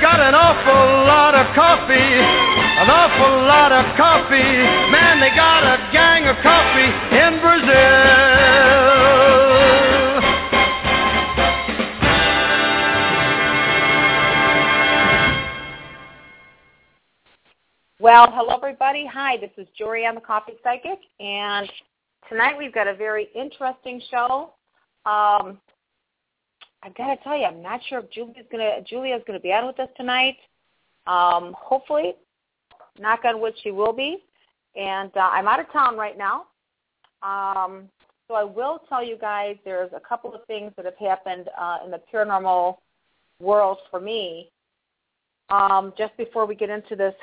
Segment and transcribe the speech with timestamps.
[0.00, 4.36] Got an awful lot of coffee, an awful lot of coffee.
[4.92, 8.36] Man, they got a gang of coffee in Brazil.
[17.98, 19.06] Well, hello everybody.
[19.10, 20.06] Hi, this is Jory.
[20.06, 21.72] I'm a coffee psychic, and
[22.28, 24.52] tonight we've got a very interesting show.
[25.06, 25.58] Um,
[26.86, 29.66] I've got to tell you, I'm not sure if Julia's gonna Julia's gonna be on
[29.66, 30.36] with us tonight.
[31.08, 32.14] Um, hopefully,
[33.00, 34.18] knock on wood, she will be.
[34.76, 36.46] And uh, I'm out of town right now,
[37.22, 37.88] um,
[38.28, 41.78] so I will tell you guys there's a couple of things that have happened uh,
[41.84, 42.76] in the paranormal
[43.40, 44.50] world for me.
[45.48, 47.14] Um, just before we get into this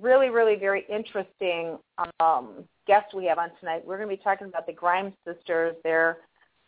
[0.00, 1.78] really, really very interesting
[2.20, 3.82] um, guest we have on tonight.
[3.84, 6.18] We're going to be talking about the Grimes sisters, their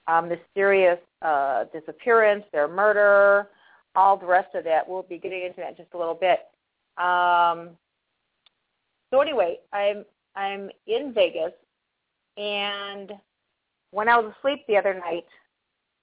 [0.09, 3.49] um, mysterious uh, disappearance, their murder,
[3.95, 4.89] all the rest of that.
[4.89, 6.41] We'll be getting into that in just a little bit.
[7.03, 7.71] Um,
[9.11, 11.53] so anyway, I'm I'm in Vegas,
[12.37, 13.13] and
[13.91, 15.27] when I was asleep the other night,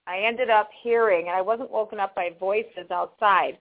[0.06, 3.58] I ended up hearing, and I wasn't woken up by voices outside,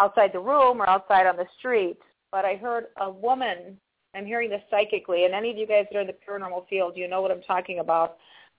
[0.00, 1.98] outside the room or outside on the street,
[2.32, 3.78] but I heard a woman.
[4.14, 6.96] I'm hearing this psychically, and any of you guys that are in the paranormal field,
[6.96, 8.16] you know what I'm talking about.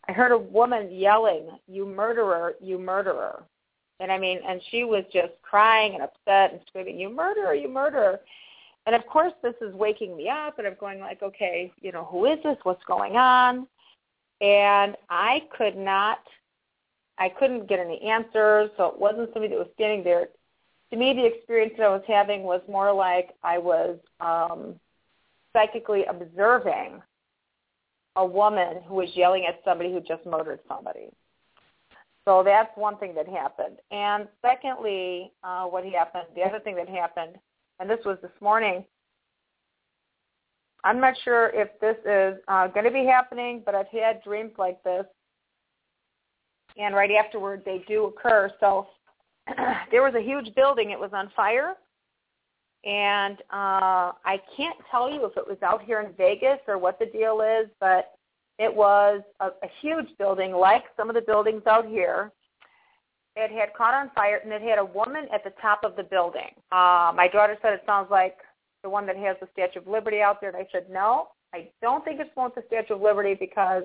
[0.07, 2.56] I heard a woman yelling, "You murderer!
[2.62, 3.44] You murderer!"
[4.00, 7.53] And I mean, and she was just crying and upset and screaming, "You murderer!
[7.53, 8.22] You murderer!"
[8.85, 12.06] And of course, this is waking me up, and I'm going like, "Okay, you know,
[12.06, 12.57] who is this?
[12.63, 13.67] What's going on?"
[14.40, 16.20] And I could not,
[17.17, 18.70] I couldn't get any answers.
[18.78, 20.29] So it wasn't somebody that was standing there
[20.91, 24.79] to me, the experience that I was having was more like I was um,
[25.53, 27.02] psychically observing
[28.17, 31.09] a woman who was yelling at somebody who just murdered somebody.
[32.25, 33.78] So that's one thing that happened.
[33.91, 37.37] And secondly, uh, what happened, the other thing that happened,
[37.79, 38.84] and this was this morning,
[40.84, 44.52] I'm not sure if this is uh, going to be happening, but I've had dreams
[44.58, 45.05] like this.
[46.78, 48.52] And right afterward, they do occur.
[48.59, 48.87] So
[49.91, 50.91] there was a huge building.
[50.91, 51.75] It was on fire.
[52.87, 56.97] And uh, I can't tell you if it was out here in Vegas or what
[56.99, 58.13] the deal is, but
[58.59, 62.31] it was a, a huge building, like some of the buildings out here.
[63.35, 66.03] It had caught on fire, and it had a woman at the top of the
[66.03, 66.49] building.
[66.72, 68.37] Uh, my daughter said it sounds like
[68.84, 71.67] the one that has the Statue of Liberty out there, and I said no, I
[71.81, 73.84] don't think it's one with the Statue of Liberty because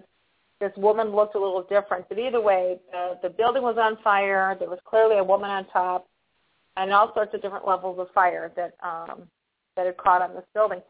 [0.60, 2.08] this woman looked a little different.
[2.08, 4.56] But either way, the, the building was on fire.
[4.58, 6.06] There was clearly a woman on top
[6.77, 9.29] and all sorts of different levels of fire that um,
[9.77, 10.81] that had caught on this building.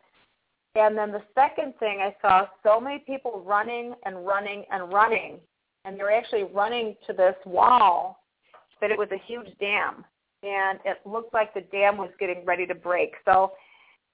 [0.74, 5.38] And then the second thing, I saw so many people running and running and running,
[5.84, 8.24] and they were actually running to this wall,
[8.80, 10.04] but it was a huge dam,
[10.42, 13.12] and it looked like the dam was getting ready to break.
[13.26, 13.52] So,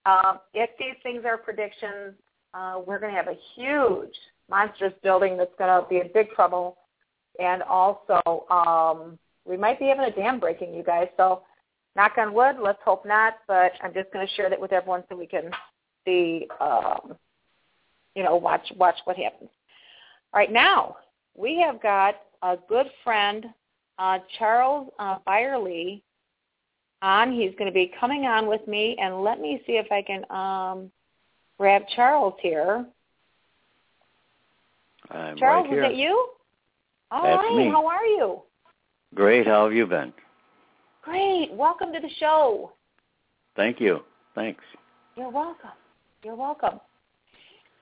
[0.05, 2.15] um, if these things are predictions,
[2.55, 4.15] uh, we're going to have a huge
[4.51, 6.79] monstrous building that's going to be in big trouble,
[7.39, 11.09] and also um, we might be having a dam breaking, you guys.
[11.17, 11.43] So
[11.97, 15.05] knock on wood, let's hope not, but I'm just going to share that with everyone
[15.09, 15.51] so we can
[16.05, 17.17] see, um,
[18.15, 19.51] you know, watch watch what happens.
[20.33, 20.97] All right, now
[21.37, 23.47] we have got a good friend,
[23.99, 26.03] uh, Charles uh, Byrley,
[27.03, 27.33] on.
[27.33, 30.31] He's going to be coming on with me, and let me see if I can
[30.31, 30.91] um,
[31.59, 32.87] grab Charles here.
[35.11, 35.85] I'm Charles, right here.
[35.85, 36.29] is it you?
[37.11, 37.71] All That's right, me.
[37.71, 38.43] how are you?
[39.15, 39.47] Great.
[39.47, 40.13] How have you been?
[41.09, 41.51] Great.
[41.53, 42.73] Welcome to the show.
[43.57, 44.01] Thank you.
[44.35, 44.63] Thanks.
[45.17, 45.71] You're welcome.
[46.23, 46.81] You're welcome.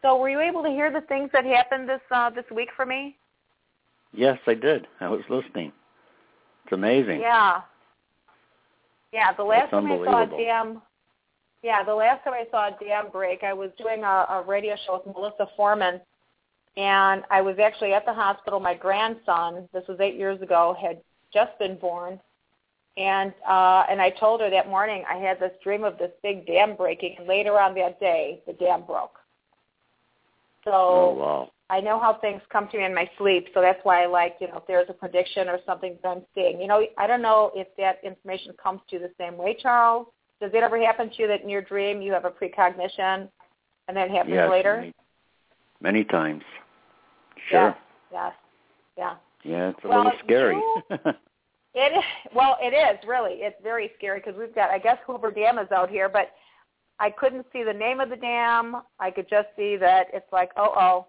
[0.00, 2.86] So, were you able to hear the things that happened this uh, this week for
[2.86, 3.16] me?
[4.12, 4.86] Yes, I did.
[5.00, 5.72] I was listening.
[6.64, 7.20] It's amazing.
[7.20, 7.62] Yeah.
[9.12, 9.32] Yeah.
[9.32, 10.82] The last time I saw a dam.
[11.64, 14.76] Yeah, the last time I saw a dam break, I was doing a, a radio
[14.86, 16.00] show with Melissa Foreman,
[16.76, 18.60] and I was actually at the hospital.
[18.60, 21.00] My grandson, this was eight years ago, had
[21.32, 22.20] just been born,
[22.96, 26.46] and uh, and I told her that morning I had this dream of this big
[26.46, 29.18] dam breaking, and later on that day, the dam broke.
[30.64, 31.50] So Oh wow.
[31.68, 34.36] I know how things come to me in my sleep, so that's why I like,
[34.40, 36.60] you know, if there's a prediction or something that I'm seeing.
[36.60, 40.06] You know, I don't know if that information comes to you the same way, Charles.
[40.40, 43.28] Does it ever happen to you that in your dream you have a precognition
[43.88, 44.50] and then it happens yes.
[44.50, 44.76] later?
[44.76, 44.94] Many,
[45.80, 46.42] many times.
[47.48, 47.74] Sure.
[48.12, 48.12] Yes.
[48.12, 48.32] Yes.
[48.96, 49.14] Yeah.
[49.42, 50.60] Yeah, it's a Well, little scary.
[51.78, 51.92] It
[52.34, 53.34] well, it is really.
[53.42, 56.32] It's very scary because we've got, I guess, Hoover Dam is out here, but
[56.98, 58.82] I couldn't see the name of the dam.
[58.98, 61.06] I could just see that it's like, oh, oh,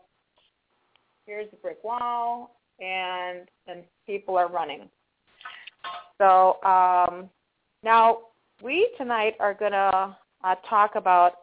[1.26, 4.90] here's the brick wall, and and people are running.
[6.18, 7.30] So um,
[7.82, 8.20] now
[8.62, 11.34] we tonight are going to uh, talk about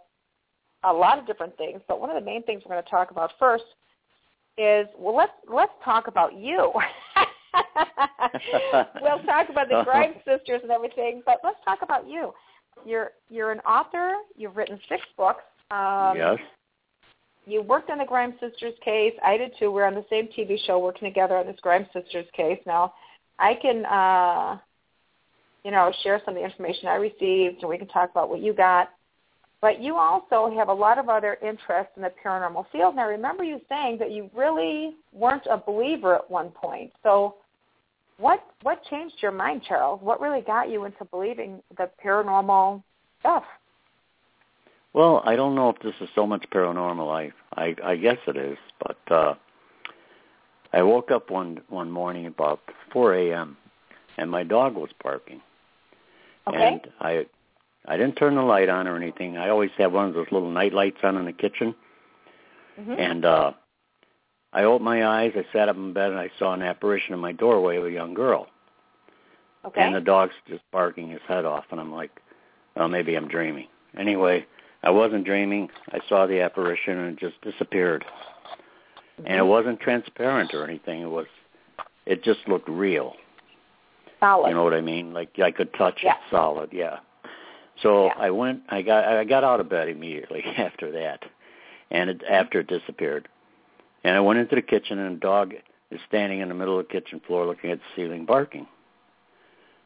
[0.83, 3.11] a lot of different things, but one of the main things we're going to talk
[3.11, 3.65] about first
[4.59, 6.71] is well, let's let's talk about you.
[9.03, 12.33] we'll talk about the Grimes sisters and everything, but let's talk about you.
[12.85, 14.15] You're you're an author.
[14.37, 15.45] You've written six books.
[15.71, 16.39] Um, yes.
[17.47, 19.13] You worked on the Grimes sisters case.
[19.25, 19.71] I did too.
[19.71, 22.59] We're on the same TV show working together on this Grimes sisters case.
[22.67, 22.95] Now,
[23.39, 24.59] I can, uh,
[25.63, 28.41] you know, share some of the information I received, and we can talk about what
[28.41, 28.91] you got.
[29.61, 32.93] But you also have a lot of other interests in the paranormal field.
[32.93, 36.93] And I remember you saying that you really weren't a believer at one point.
[37.03, 37.37] So
[38.19, 40.01] what what changed your mind, Charles?
[40.03, 42.83] What really got you into believing the paranormal
[43.21, 43.45] stuff?
[44.93, 47.11] Well, I don't know if this is so much paranormal.
[47.13, 49.35] I I, I guess it is, but uh,
[50.73, 52.61] I woke up one one morning about
[52.93, 53.57] 4 a.m.
[54.19, 55.41] and my dog was barking.
[56.47, 56.65] Okay.
[56.65, 57.27] And I
[57.87, 59.37] I didn't turn the light on or anything.
[59.37, 61.75] I always have one of those little night lights on in the kitchen.
[62.79, 62.99] Mhm.
[62.99, 63.53] And uh
[64.55, 67.21] I opened my eyes, I sat up in bed and I saw an apparition in
[67.21, 68.47] my doorway of a young girl.
[69.65, 69.83] okay.
[69.83, 72.11] And the dog's just barking his head off and I'm like,
[72.77, 73.67] well maybe I'm dreaming.
[73.99, 74.47] Anyway,
[74.85, 75.71] I wasn't dreaming.
[75.93, 78.05] I saw the apparition and it just disappeared.
[79.19, 79.49] And it mm-hmm.
[79.49, 81.03] wasn't transparent or anything.
[81.03, 81.27] It was
[82.07, 83.15] it just looked real.
[84.21, 84.49] Solid.
[84.49, 85.13] You know what I mean?
[85.13, 86.13] Like I could touch Yeah.
[86.13, 86.99] it solid, yeah.
[87.83, 88.13] So Yeah.
[88.19, 91.25] I went I got I got out of bed immediately after that.
[91.91, 93.29] And it, after it disappeared.
[94.05, 95.55] And I went into the kitchen and a dog
[95.91, 98.67] is standing in the middle of the kitchen floor looking at the ceiling barking.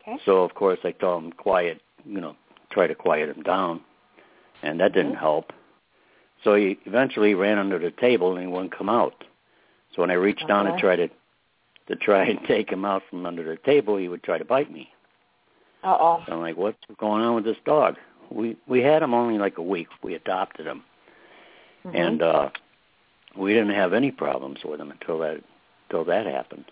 [0.03, 0.19] Okay.
[0.25, 2.37] So of course I told him quiet, you know,
[2.71, 3.81] try to quiet him down.
[4.63, 5.21] And that didn't Mhm.
[5.21, 5.53] help.
[6.43, 9.25] So he eventually ran under the table and he wouldn't come out.
[9.95, 10.81] So when I reached down to Okay.
[10.81, 11.09] try to
[11.87, 14.71] to try and take him out from under the table, he would try to bite
[14.71, 14.93] me.
[15.83, 16.23] Uh oh.
[16.27, 17.97] So I'm like, what's going on with this dog?
[18.31, 19.89] We we had him only like a week.
[20.03, 20.83] We adopted him,
[21.87, 21.97] Mm-hmm.
[21.97, 22.51] and uh,
[23.39, 25.41] we didn't have any problems with him until that
[25.89, 26.65] until that happened.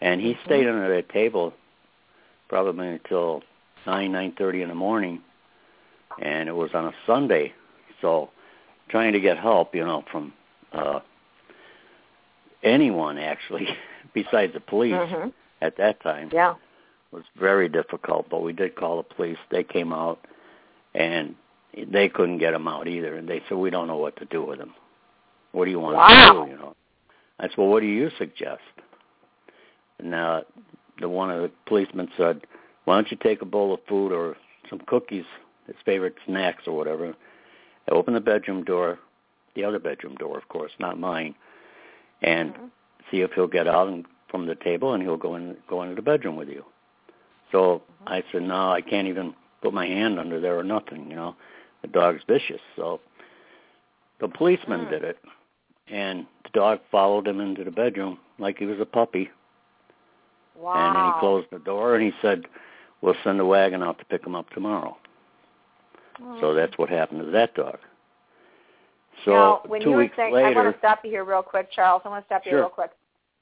[0.00, 1.54] And he stayed under that table
[2.48, 3.42] probably until
[3.86, 5.20] nine nine thirty in the morning,
[6.20, 7.52] and it was on a Sunday.
[8.00, 8.30] So
[8.88, 10.32] trying to get help, you know, from
[10.72, 11.00] uh
[12.62, 13.68] anyone actually
[14.14, 15.32] besides the police Mhm.
[15.60, 16.54] at that time Yeah.
[17.12, 18.28] was very difficult.
[18.28, 19.38] But we did call the police.
[19.50, 20.18] They came out,
[20.94, 21.36] and
[21.76, 23.14] they couldn't get him out either.
[23.14, 24.74] And they said, "We don't know what to do with him.
[25.56, 26.44] What do you want Wow.
[26.44, 26.76] to do?" You know.
[27.40, 28.60] I said, "Well, what do you suggest?"
[29.98, 30.42] And uh,
[31.00, 32.46] the one of the policemen said,
[32.84, 34.36] "Why don't you take a bowl of food or
[34.68, 35.24] some cookies,
[35.66, 37.16] his favorite snacks or whatever, and
[37.90, 38.98] open the bedroom door,
[39.54, 41.34] the other bedroom door, of course, not mine,
[42.20, 42.70] and Mhm.
[43.10, 45.94] see if he'll get out and, from the table and he'll go in go into
[45.94, 46.66] the bedroom with you."
[47.50, 51.08] So I said, "No, I can't even put my hand under there or nothing.
[51.08, 51.34] You know,
[51.80, 53.00] the dog's vicious." So
[54.18, 54.90] the policeman Mm.
[54.90, 55.18] did it,
[55.88, 59.30] and the dog followed him into the bedroom like he was a puppy.
[60.56, 60.72] Wow.
[60.74, 62.46] And then he closed the door and he said,
[63.00, 64.96] "We'll send a wagon out to pick him up tomorrow."
[66.40, 67.78] So that's what happened to that dog.
[69.24, 71.42] So now, when two you were weeks saying, I want to stop you here real
[71.42, 72.02] quick, Charles.
[72.04, 72.60] I want to stop you Sure.
[72.60, 72.90] real quick.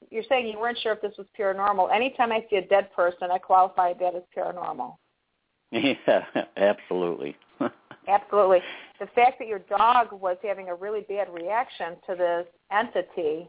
[0.09, 1.93] You're saying you weren't sure if this was paranormal.
[1.93, 4.95] Anytime I see a dead person, I qualify that as paranormal.
[5.71, 6.25] yeah,
[6.57, 7.35] absolutely.
[8.07, 8.59] Absolutely.
[8.99, 13.47] The fact that your dog was having a really bad reaction to this entity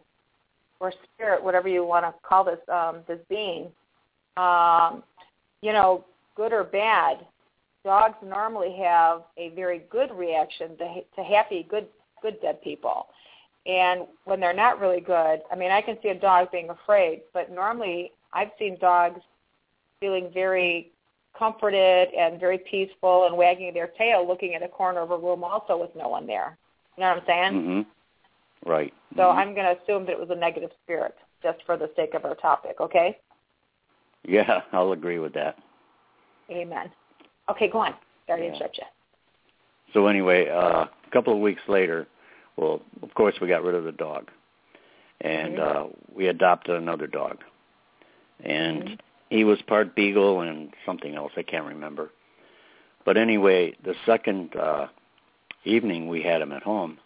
[0.81, 3.69] or spirit, whatever you want to call this um, this being,
[4.37, 5.03] um,
[5.63, 6.05] you know,
[6.37, 7.19] good or bad,
[7.85, 11.87] dogs normally have a very good reaction to, to happy, good,
[12.21, 13.07] good dead people.
[13.65, 17.23] And when they're not really good, I mean, I can see a dog being afraid,
[17.33, 19.21] but normally I've seen dogs
[20.01, 20.91] feeling very
[21.39, 25.45] comforted and very peaceful and wagging their tail looking at a corner of a room
[25.45, 26.57] also with no one there.
[26.97, 27.63] You know what I'm saying?
[27.63, 27.87] mhm.
[28.65, 28.93] Right.
[29.17, 29.35] So Mhm.
[29.37, 32.25] I'm going to assume that it was a negative spirit just for the sake of
[32.25, 33.19] our topic, okay?
[34.25, 35.59] Yeah, I'll agree with that.
[36.51, 36.91] Amen.
[37.49, 37.95] Okay, go on.
[38.27, 38.85] Sorry to interrupt you.
[39.93, 42.07] So anyway, uh, a couple of weeks later,
[42.57, 44.31] well, of course we got rid of the dog,
[45.21, 45.77] and Mhm.
[45.77, 47.43] uh, we adopted another dog,
[48.43, 48.99] and Mhm.
[49.31, 52.11] He was part beagle and something else I can't remember.
[53.05, 54.89] But anyway, the second uh,
[55.65, 56.99] evening we had him at home,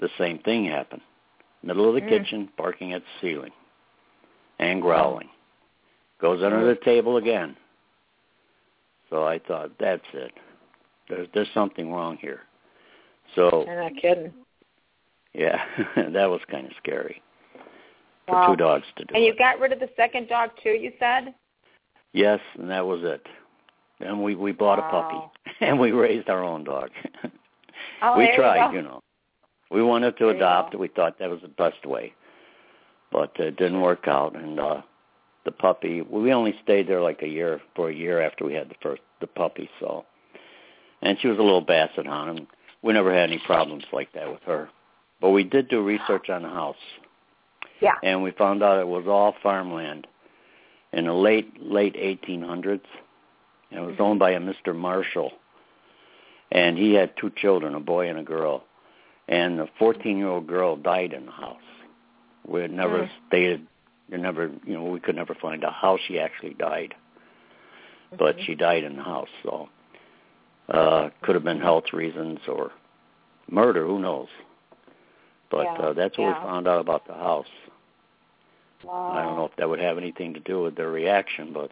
[0.00, 1.02] the same thing happened.
[1.62, 2.08] Middle of the Mm.
[2.08, 3.52] kitchen, barking at the ceiling,
[4.58, 5.28] and growling.
[6.18, 6.66] Goes under Mm.
[6.78, 7.56] the table again.
[9.10, 10.32] So I thought, that's it.
[11.08, 12.42] There's there's something wrong here.
[13.34, 14.32] So You're not kidding.
[15.34, 15.64] yeah,
[15.96, 17.22] that was kind of scary
[18.26, 18.46] for Wow.
[18.48, 19.14] two dogs to do.
[19.14, 21.34] And you got rid of the second dog too, you said?
[22.14, 23.26] Yes, and that was it.
[24.00, 25.18] Then we we bought a puppy
[25.60, 26.90] and we raised our own dog.
[28.02, 29.00] Oh, we you tried, you, know.
[29.70, 30.78] We wanted to There adopt.
[30.78, 32.14] We thought that was the best way,
[33.10, 34.36] but it didn't work out.
[34.36, 34.82] And uh
[35.44, 38.70] the puppy, we only stayed there like a year for a year after we had
[38.70, 39.68] the first the puppy.
[39.80, 40.04] So,
[41.02, 42.46] and she was a little basset hound, and
[42.82, 44.70] we never had any problems like that with her.
[45.20, 46.76] But we did do research on the house,
[47.80, 47.94] Yeah.
[48.02, 50.06] and we found out it was all farmland
[50.94, 52.80] in the late late 1800s.
[53.70, 54.74] And it was owned by a Mr.
[54.74, 55.32] Marshall,
[56.52, 58.64] and he had two children, a boy and a girl.
[59.26, 61.56] And the 14-year-old girl died in the house.
[62.46, 63.10] We had never Mm.
[63.26, 63.66] stated,
[64.10, 66.94] never, you know, we could never find out how she actually died,
[68.18, 68.44] but Mhm.
[68.44, 69.30] she died in the house.
[69.42, 69.68] So
[70.68, 72.70] uh, could have been health reasons or
[73.50, 74.28] murder, who knows?
[75.50, 76.38] But Yeah, uh, that's what yeah.
[76.38, 77.50] we found out about the house.
[78.84, 79.12] Wow.
[79.12, 81.70] I don't know if that would have anything to do with their reaction, but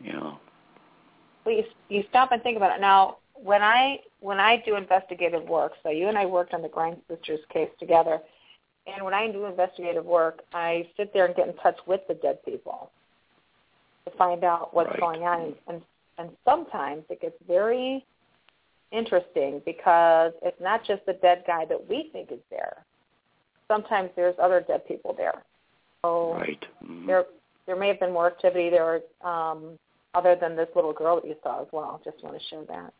[0.00, 0.38] you know,
[1.44, 2.80] Well, you, you stop and think about it.
[2.80, 6.68] Now, when I when I do investigative work, so you and I worked on the
[6.68, 8.20] Grimes sisters case together,
[8.86, 12.14] and when I do investigative work, I sit there and get in touch with the
[12.14, 12.90] dead people
[14.06, 15.00] to find out what's Right.
[15.00, 15.82] going on, and
[16.18, 18.04] and sometimes it gets very
[18.92, 22.84] interesting because it's not just the dead guy that we think is there.
[23.68, 25.44] Sometimes there's other dead people there.
[26.02, 26.64] So right?
[26.84, 27.06] Mhm.
[27.06, 27.26] there
[27.66, 29.78] there may have been more activity there um,
[30.14, 32.00] other than this little girl that you saw as well.
[32.04, 32.92] Just want to share that.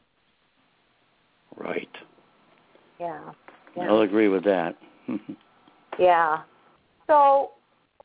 [1.57, 1.89] Right.
[2.99, 3.33] Yeah.
[3.81, 4.77] I'll agree with that.
[5.99, 6.43] yeah.
[7.07, 7.53] So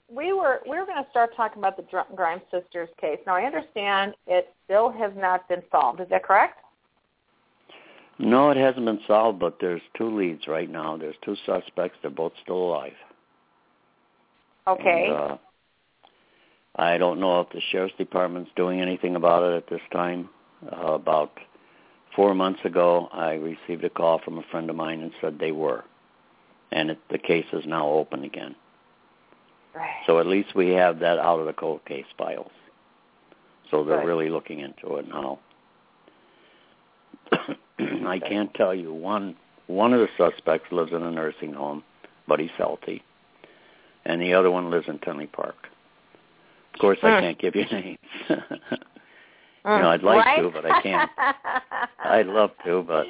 [0.10, 1.86] we were we were going to start talking about the
[2.16, 3.20] Grimes sisters case.
[3.26, 6.00] Now I understand it still has not been solved.
[6.02, 6.60] Is that correct?
[8.18, 10.96] no, it hasn't been solved, but there's two leads right now.
[10.96, 11.98] There's two suspects.
[12.02, 12.94] They're both still alive.
[14.68, 15.06] Okay.
[15.08, 15.38] And, uh,
[16.78, 20.30] I don't know if the sheriff's department's doing anything about it at this time.
[20.72, 21.32] Uh, about
[22.16, 25.52] four months ago, I received a call from a friend of mine and said they
[25.52, 25.84] were,
[26.72, 28.56] and it, the case is now open again.
[29.74, 30.04] right.
[30.06, 32.52] So at least we have that out of the cold case files.
[33.72, 34.08] So they're Good.
[34.08, 35.40] really looking into it now.
[38.08, 39.36] I can't tell you one
[39.68, 41.84] one of the suspects lives in a nursing home,
[42.28, 43.02] but he's healthy,
[44.06, 45.56] and the other one lives in Tinley Park.
[46.74, 47.98] Of course, I can't give you names.
[48.30, 48.36] you
[49.64, 50.42] know, I'd like right?
[50.42, 51.10] to, but I can't.
[52.04, 53.06] I'd love to, but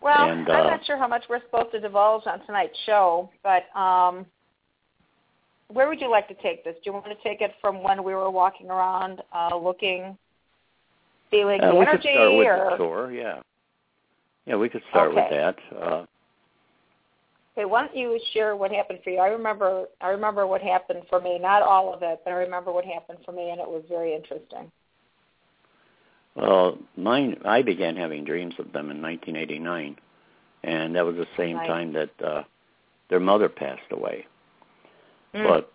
[0.00, 3.30] well, And, I'm uh, not sure how much we're supposed to divulge on tonight's show,
[3.42, 4.26] but um,
[5.68, 6.74] where would you like to take this?
[6.84, 10.16] Do you want to take it from when we were walking around, uh, looking,
[11.30, 13.12] feeling uh, the we could energy, start with the tour.
[13.12, 13.40] Yeah,
[14.46, 15.56] yeah, we could start with that.
[15.74, 16.04] Uh,
[17.56, 19.18] Okay, why don't you share what happened for you?
[19.18, 21.38] I remember I remember what happened for me.
[21.38, 24.14] Not all of it, but I remember what happened for me, and it was very
[24.14, 24.70] interesting.
[26.34, 27.40] Well, mine.
[27.44, 29.96] I began having dreams of them in 1989,
[30.64, 31.68] and that was the same Right.
[31.68, 32.42] time that uh,
[33.08, 34.26] their mother passed away.
[35.32, 35.44] Mm.
[35.44, 35.72] But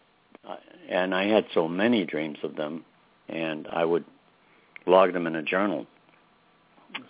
[0.49, 0.57] uh,
[0.89, 2.83] and I had so many dreams of them,
[3.29, 4.03] and I would
[4.85, 5.87] log them in a journal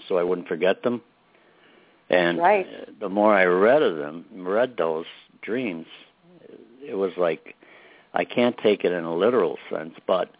[0.07, 1.01] so I wouldn't forget them.
[2.09, 2.99] And Right.
[2.99, 5.05] the more I read of them, read those
[5.41, 5.85] dreams,
[6.81, 7.55] it was like
[8.13, 10.31] I can't take it in a literal sense, but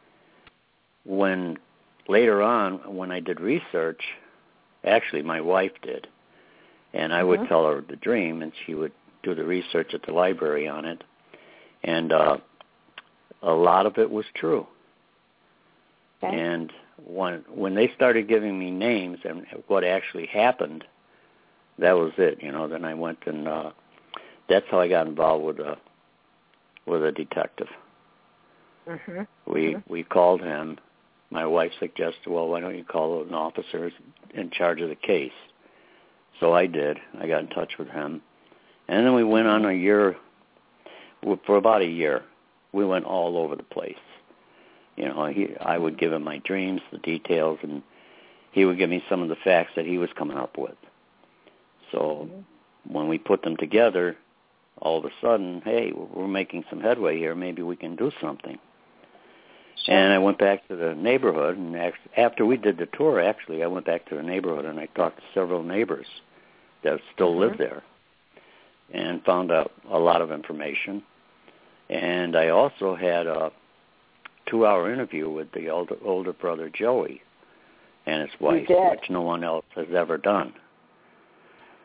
[1.05, 1.59] when
[2.07, 4.01] later on when I did research,
[4.83, 6.07] actually my wife did,
[6.93, 7.47] and I would Mhm.
[7.47, 11.03] tell her the dream, and she would do the research at the library on it,
[11.83, 12.37] and uh,
[13.43, 14.65] a lot of it was true.
[16.23, 16.35] Okay.
[16.35, 16.73] And
[17.05, 20.85] when when they started giving me names and what actually happened,
[21.79, 22.41] that was it.
[22.41, 22.67] You know.
[22.67, 23.71] Then I went and uh,
[24.47, 25.77] that's how I got involved with a
[26.85, 27.69] with a detective.
[28.87, 29.27] Mhm.
[29.45, 29.83] We Mhm.
[29.87, 30.79] we called him.
[31.31, 33.91] My wife suggested, well, why don't you call an officer
[34.33, 35.33] in charge of the case?
[36.39, 36.99] So I did.
[37.19, 38.21] I got in touch with him,
[38.87, 40.15] and then we went on a year.
[41.45, 42.23] For about a year,
[42.71, 43.97] we went all over the place.
[44.95, 47.83] You know, he, I would give him my dreams, the details, and
[48.51, 50.77] he would give me some of the facts that he was coming up with.
[51.91, 52.29] So
[52.87, 54.15] when we put them together,
[54.81, 57.35] all of a sudden, hey, we're making some headway here.
[57.35, 58.57] Maybe we can do something.
[59.85, 59.95] Sure.
[59.95, 61.75] And I went back to the neighborhood, and
[62.17, 65.17] after we did the tour, actually, I went back to the neighborhood and I talked
[65.17, 66.07] to several neighbors
[66.83, 67.57] that still live Mhm.
[67.57, 67.83] there,
[68.93, 71.03] and found out a lot of information.
[71.89, 73.51] And I also had a
[74.45, 77.21] two-hour interview with the older older brother Joey
[78.05, 80.53] and his wife, which no one else has ever done.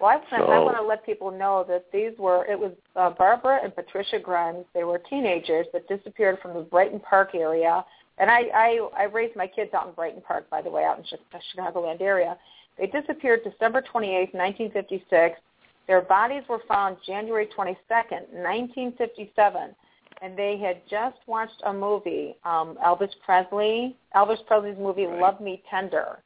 [0.01, 3.11] Well, I, want I want to let people know that these were it was uh,
[3.11, 4.65] Barbara and Patricia Grimes.
[4.75, 7.85] They were teenagers that disappeared from the Brighton Park area,
[8.19, 10.99] and I I, I raised my kids out in Brighton Park, by the way, out
[10.99, 12.37] in the Chicagoland area.
[12.79, 15.41] They disappeared December 28, 1956.
[15.87, 19.75] Their bodies were found January 22nd, 1957,
[20.23, 25.21] and they had just watched a movie, um, Elvis Presley, Elvis Presley's movie Right.
[25.21, 26.19] "Love Me Tender."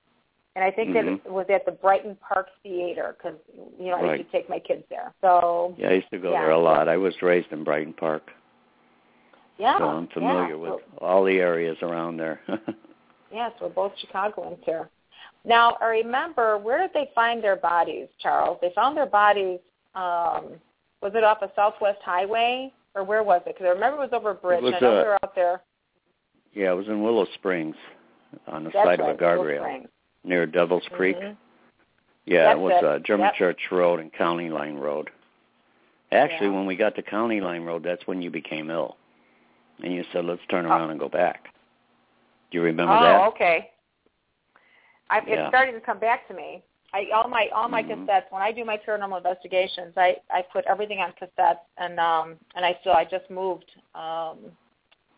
[0.56, 0.94] And I think Mhm.
[0.94, 3.38] that it was at the Brighton Park Theater because
[3.78, 4.18] you know I Right.
[4.18, 5.12] used to take my kids there.
[5.20, 6.42] So Yeah, I used to go Yeah.
[6.42, 6.88] there a lot.
[6.88, 8.32] I was raised in Brighton Park,
[9.58, 10.72] yeah, so I'm familiar yeah.
[10.72, 12.40] with all the areas around there.
[13.30, 14.88] Yes, we're both Chicagoans here.
[15.44, 18.58] Now, I remember where did they find their bodies, Charles?
[18.62, 19.60] They found their bodies.
[19.94, 20.58] Um,
[21.02, 23.54] was it off a Southwest Highway or where was it?
[23.54, 24.62] Because I remember it was over a bridge.
[24.62, 25.60] was, and I know uh, were out there.
[26.54, 27.76] yeah, it was in Willow Springs
[28.46, 29.38] on the That's side right, of a guardrail.
[29.60, 29.88] Willow Springs.
[30.24, 31.16] Near Devil's Creek.
[31.16, 31.36] Mhm.
[32.26, 33.34] Yeah, That's it was uh, German Yep.
[33.36, 35.10] Church Road and County Line Road.
[36.12, 36.54] Actually, Yeah.
[36.54, 38.96] when we got to County Line Road, that's when you became ill,
[39.82, 40.70] and you said, "Let's turn Oh.
[40.70, 41.50] around and go back."
[42.50, 43.20] Do you remember oh, that?
[43.20, 43.70] Oh, okay.
[45.10, 45.40] I, Yeah.
[45.40, 46.62] It's starting to come back to me.
[46.92, 48.06] I, all my all my Mhm.
[48.06, 48.30] cassettes.
[48.30, 52.64] When I do my paranormal investigations, I I put everything on cassettes, and um and
[52.64, 54.56] I still I just moved um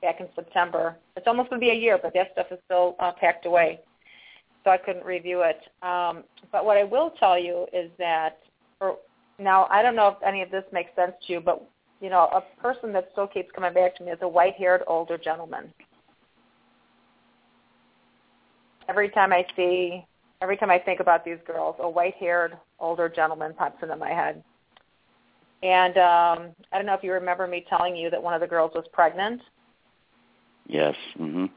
[0.03, 0.97] back in September.
[1.17, 3.81] It's almost going to be a year, but that stuff is still uh, packed away,
[4.65, 5.61] so I couldn't review it.
[5.83, 8.39] Um, but what I will tell you is that,
[8.79, 8.97] for
[9.39, 11.67] now, I don't know if any of this makes sense to you, but
[12.01, 15.19] you know, a person that still keeps coming back to me is a white-haired older
[15.19, 15.73] gentleman.
[18.91, 20.05] every time I see,
[20.43, 24.43] every time I think about these girls, a white-haired older gentleman pops into my head.
[25.63, 28.47] And um, I don't know if you remember me telling you that one of the
[28.47, 29.41] girls was pregnant.
[30.67, 30.97] Yes.
[31.19, 31.51] Mhm.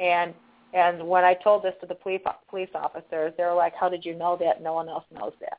[0.00, 0.32] And
[0.72, 4.04] and when I told this to the police police officers, they were like, "How did
[4.04, 4.62] you know that?
[4.62, 5.58] No one else knows that."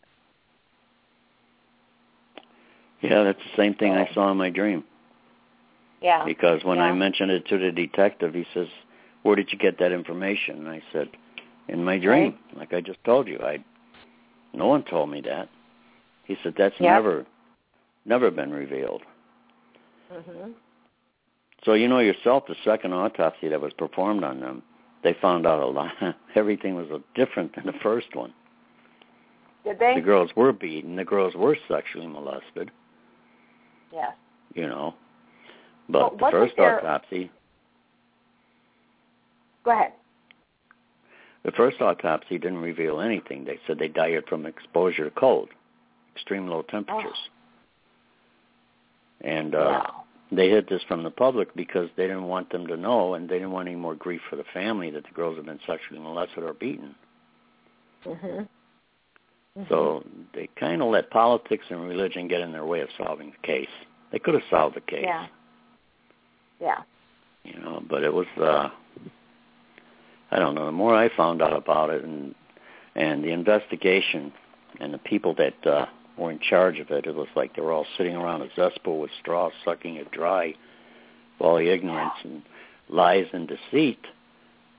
[3.01, 4.83] Yeah, that's the same thing I saw in my dream.
[6.01, 6.25] Yeah.
[6.25, 8.67] Because when I mentioned it to the detective, he says,
[9.23, 11.09] "Where did you get that information?" And I said,
[11.67, 13.39] "In my dream, like I just told you.
[13.41, 13.63] I
[14.53, 15.49] no one told me that."
[16.23, 16.93] He said, "That's Yeah.
[16.93, 17.25] never
[18.05, 19.03] never been revealed."
[20.11, 20.53] Mhm.
[21.63, 24.63] So you know yourself, the second autopsy that was performed on them,
[25.03, 25.91] they found out a lot.
[26.35, 28.33] Everything was different than the first one.
[29.63, 29.95] Did they?
[29.95, 30.95] The girls were beaten.
[30.95, 32.71] The girls were sexually molested.
[33.91, 34.11] Yes.
[34.53, 34.95] You know,
[35.89, 37.31] Well, but the first there- autopsy,
[39.63, 39.93] Go ahead.
[41.43, 43.43] the first autopsy didn't reveal anything.
[43.45, 45.49] They said they died from exposure to cold,
[46.15, 47.17] extreme low temperatures.
[49.21, 50.03] And uh wow.
[50.31, 53.35] They hid this from the public because they didn't want them to know and they
[53.35, 56.43] didn't want any more grief for the family that the girls had been sexually molested
[56.43, 56.95] or beaten.
[58.05, 58.47] Mhm.
[59.67, 63.47] So they kind of let politics and religion get in their way of solving the
[63.47, 63.69] case.
[64.11, 65.27] They could have solved the case, Yeah.
[66.59, 66.83] Yeah.
[67.43, 68.69] you know, but it was uh
[70.31, 72.35] I don't know, the more I found out about it and
[72.95, 74.31] and the investigation
[74.79, 75.87] and the people that uh
[76.19, 78.99] were in charge of it, it was like they were all sitting around a cesspool
[78.99, 80.53] with straws sucking it dry
[81.39, 82.43] of all the ignorance and
[82.89, 84.05] lies and deceit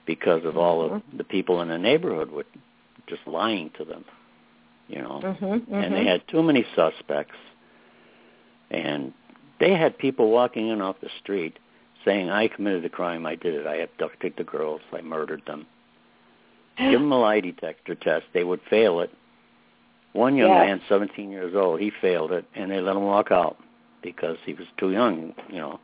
[0.06, 2.44] because of all of the people in the neighborhood were
[3.06, 4.04] just lying to them.
[4.88, 5.20] You know.
[5.22, 5.72] Mhm.
[5.72, 7.36] and they had too many suspects.
[8.70, 9.12] And
[9.60, 11.58] they had people walking in off the street
[12.04, 13.24] saying i committed a crime.
[13.26, 13.66] I did it.
[13.66, 14.80] I abducted the girls.
[14.92, 15.66] I murdered them.
[16.76, 18.26] Give them a lie detector test.
[18.32, 19.10] They would fail it
[20.12, 20.66] one young Yes.
[20.66, 23.56] man seventeen years old he failed it and they let him walk out
[24.02, 25.78] because he was too young you know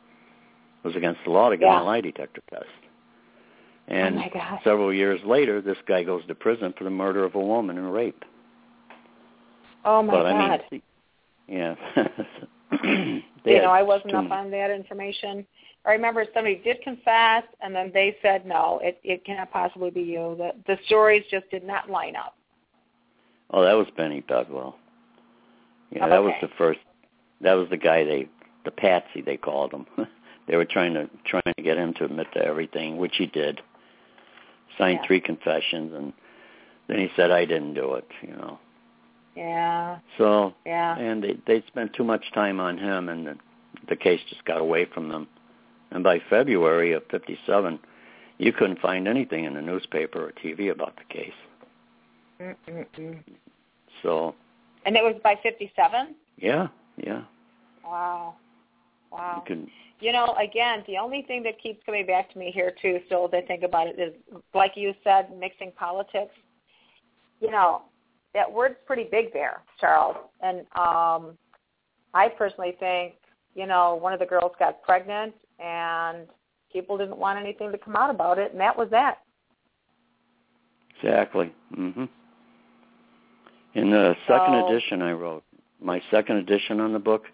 [0.83, 1.81] it was against the law to him Yeah.
[1.81, 4.63] a lie detector test oh and oh my gosh.
[4.63, 7.93] several years later this guy goes to prison for the murder of a woman and
[7.93, 8.23] rape
[9.85, 10.35] Oh my but God.
[10.35, 10.81] I mean,
[11.47, 11.75] yeah.
[13.45, 15.47] You know, I wasn't up on that information.
[15.85, 20.01] I remember somebody did confess, and then they said, no, it, it cannot possibly be
[20.01, 20.35] you.
[20.37, 22.35] The, the stories just did not line up.
[23.51, 24.77] Oh, that was Benny Bedwell.
[25.91, 26.79] Yeah, that was the first.
[27.41, 28.27] That was the guy they,
[28.65, 29.85] the patsy they called him.
[30.47, 33.61] they were trying to trying to get him to admit to everything, which he did.
[34.77, 35.07] Signed Yeah.
[35.07, 36.13] three confessions, and
[36.87, 38.59] then he said, "I didn't do it." You know.
[39.35, 40.97] Yeah, So yeah.
[40.97, 43.37] and they they spent too much time on him, and the,
[43.87, 45.27] the case just got away from them.
[45.91, 47.79] And by February of '57,
[48.39, 51.33] you couldn't find anything in the newspaper or TV about the case.
[52.41, 53.23] Mm-mm-mm.
[54.03, 54.35] So
[54.85, 56.15] And it was by 57?
[56.37, 57.23] yeah, yeah,
[57.83, 58.35] Wow.
[59.11, 59.43] Wow.
[59.47, 59.71] you can.
[59.99, 63.25] You know, again, the only thing that keeps coming back to me here too, still
[63.25, 64.13] as I think about it, is
[64.53, 66.33] like you said, mixing politics.
[67.39, 67.83] You know,
[68.33, 70.17] that word's pretty big there, Charles.
[70.41, 71.37] And um
[72.13, 73.15] I personally think,
[73.55, 76.27] you know, one of the girls got pregnant and
[76.71, 79.19] people didn't want anything to come out about it, and that was that.
[81.01, 81.51] Exactly.
[81.75, 82.09] Mhm.
[83.77, 85.43] In the second So- edition I wrote,
[85.79, 87.29] my second edition on the book,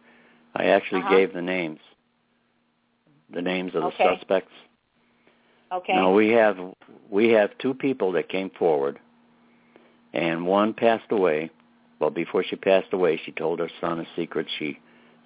[0.56, 1.15] I actually Uh-huh.
[1.15, 1.79] gave the names.
[3.29, 4.51] The names of the suspects.
[5.71, 5.95] Okay.
[5.95, 6.60] Now we have
[7.10, 8.99] we have two people that came forward
[10.13, 11.49] and one passed away.
[11.99, 14.77] Well, before she passed away, she told her son a secret she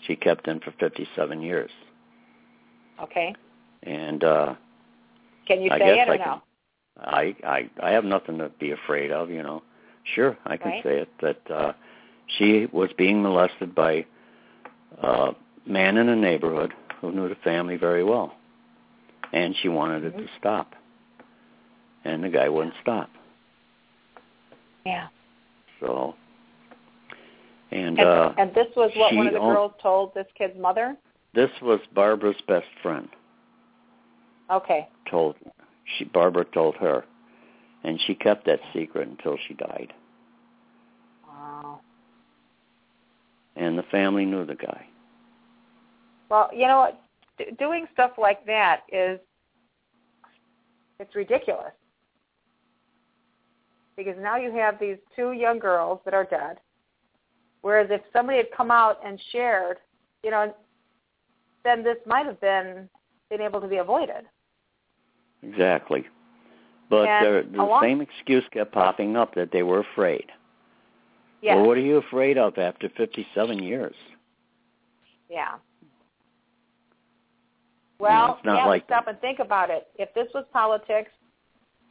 [0.03, 1.71] she kept in for 57 years.
[3.01, 3.34] Okay.
[3.84, 4.56] And uh
[5.47, 6.41] Can you I say guess it or I no?
[6.97, 9.63] I I I have nothing to be afraid of, you know.
[10.15, 10.84] Sure, I can Right.
[10.84, 11.74] say it that uh
[12.28, 14.06] she was being molested by
[15.02, 15.34] a
[15.65, 18.36] man in a neighborhood who knew the family very well.
[19.32, 20.28] And she wanted it Mhm.
[20.28, 20.76] to stop.
[22.04, 23.10] And the guy wouldn't stop.
[24.86, 25.08] Yeah.
[25.80, 26.15] So
[27.72, 30.98] and And, uh and this was what one of the girls told this kid's mother?
[31.34, 33.10] this was Barbara's best friend.
[34.50, 34.88] Okay.
[35.10, 35.36] Told
[35.98, 37.06] she Barbara told her.
[37.84, 39.93] And she kept that secret until she died.
[41.38, 41.82] Wow.
[43.56, 44.86] And the family knew the guy.
[46.30, 47.02] Well, you know what?
[47.38, 49.19] D- doing stuff like that is
[51.00, 51.71] it's ridiculous.
[53.95, 56.58] Because now you have these two young girls that are dead.
[57.62, 59.78] Whereas if somebody had come out and shared,
[60.23, 60.54] you know,
[61.63, 62.89] then this might have been
[63.30, 64.26] been able to be avoided.
[65.43, 66.06] Exactly.
[66.89, 70.26] But there, the along- same excuse kept popping up that they were afraid.
[71.41, 71.56] Yeah.
[71.56, 73.95] Well, what are you afraid of after 57 years?
[75.30, 75.52] Yeah.
[75.52, 75.58] know,
[78.00, 79.88] Well, not yeah, like stop and think about it.
[79.97, 81.12] If this was politics,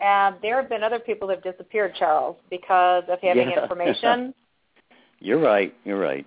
[0.00, 3.62] and there have been other people that have disappeared, Charles, because of having Yeah.
[3.62, 4.34] information.
[5.20, 5.74] You're right.
[5.84, 6.26] You're right.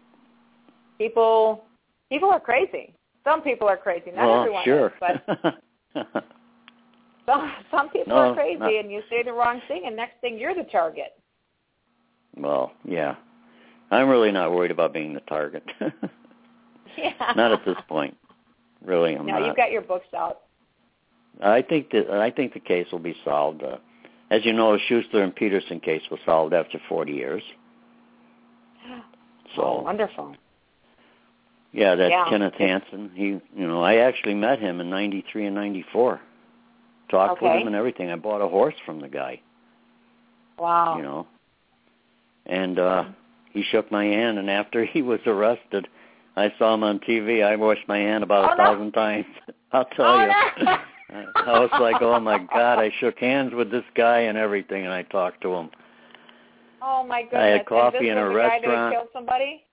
[0.98, 1.64] people
[2.10, 2.94] people are crazy.
[3.24, 4.12] Some people are crazy.
[4.12, 4.88] Not well, everyone sure.
[4.88, 5.24] is, but
[7.28, 10.20] some some people No, are crazy, not- and you say the wrong thing, and next
[10.22, 11.19] thing you're the target.
[12.38, 13.16] Well, yeah.
[13.92, 15.64] I'm really not worried about being the target.
[16.98, 17.14] Yeah.
[17.36, 18.18] not at this point.
[18.84, 19.46] Really, I'm No, not.
[19.48, 20.40] you've got your books out.
[21.42, 23.64] I think that I think the case will be solved.
[23.64, 23.78] Uh,
[24.30, 27.44] as you know, the Schuessler and Peterson case was solved after 40 years.
[29.56, 30.36] So oh, wonderful.
[31.72, 32.26] Yeah, that's Yeah.
[32.30, 33.12] Kenneth Hansen.
[33.14, 36.20] He, you know, I actually met him in '93 and '94.
[37.10, 38.10] Talked with him and everything.
[38.12, 39.42] I bought a horse from the guy.
[40.58, 40.98] Wow.
[40.98, 41.28] You know,
[42.50, 43.06] and uh
[43.54, 44.38] he shook my hand.
[44.40, 45.88] And after he was arrested,
[46.36, 47.44] I saw him on TV.
[47.44, 48.64] I washed my hand about Oh, a no.
[48.64, 49.26] thousand times.
[49.72, 50.66] I'll tell Oh, you.
[50.66, 50.78] no.
[51.36, 52.78] I was like, oh my God!
[52.80, 55.70] I shook hands with this guy and everything, and I talked to him.
[56.84, 57.42] Oh my goodness.
[57.42, 58.96] I had coffee in a the guy restaurant.
[58.96, 59.64] that somebody?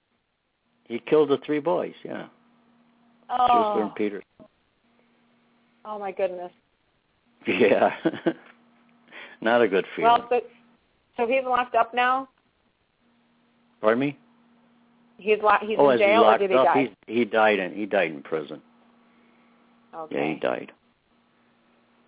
[0.85, 1.93] He killed the three boys.
[2.05, 2.27] Yeah,
[3.31, 3.83] Schuessler Oh.
[3.83, 4.27] and Peterson.
[5.85, 6.53] Oh my goodness.
[7.47, 7.91] Yeah.
[9.41, 10.11] Not a good feeling.
[10.11, 10.41] Well, so
[11.17, 12.29] so he's locked up now?
[13.81, 14.19] Pardon me?
[15.19, 16.67] He's locked he's oh, in is he jail or did he up?
[16.67, 16.91] die?
[17.07, 18.61] He he died in he died in prison.
[19.95, 20.15] Okay.
[20.15, 20.73] Yeah, he died.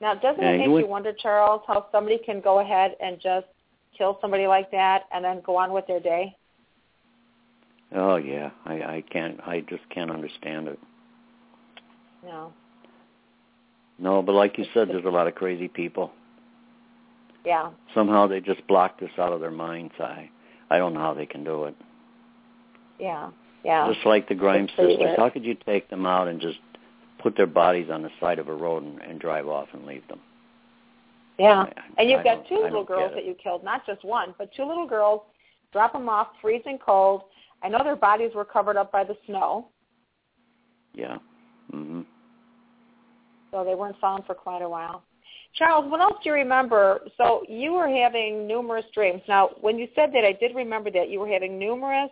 [0.00, 3.18] Now, doesn't Yeah, it make went- you wonder, Charles, how somebody can go ahead and
[3.20, 3.46] just
[3.96, 6.36] kill somebody like that and then go on with their day?
[7.94, 10.78] Oh yeah, I I can't I just can't understand it.
[12.24, 12.52] No.
[13.98, 16.12] No, but like you said, there's a lot of crazy people.
[17.44, 17.70] Yeah.
[17.94, 19.94] Somehow they just block this out of their minds.
[19.98, 20.30] I
[20.70, 21.74] I don't know how they can do it.
[22.98, 23.30] Yeah.
[23.64, 23.90] Yeah.
[23.92, 26.58] Just like the Grimes sisters, how could you take them out and just
[27.18, 30.06] put their bodies on the side of a road and, and drive off and leave
[30.08, 30.20] them?
[31.38, 31.62] yeah.
[31.62, 34.52] I- And you've I got two little girls that you killed, not just one, but
[34.54, 35.22] two little girls.
[35.72, 37.22] Drop them off, freezing cold.
[37.62, 39.68] I know their bodies were covered up by the snow,
[40.94, 41.18] Yeah.
[41.72, 42.04] Mhm.
[43.50, 45.02] so they weren't found for quite a while.
[45.54, 47.00] Charles, what else do you remember?
[47.16, 49.22] So you were having numerous dreams.
[49.28, 52.10] Now, when you said that, I did remember that you were having numerous,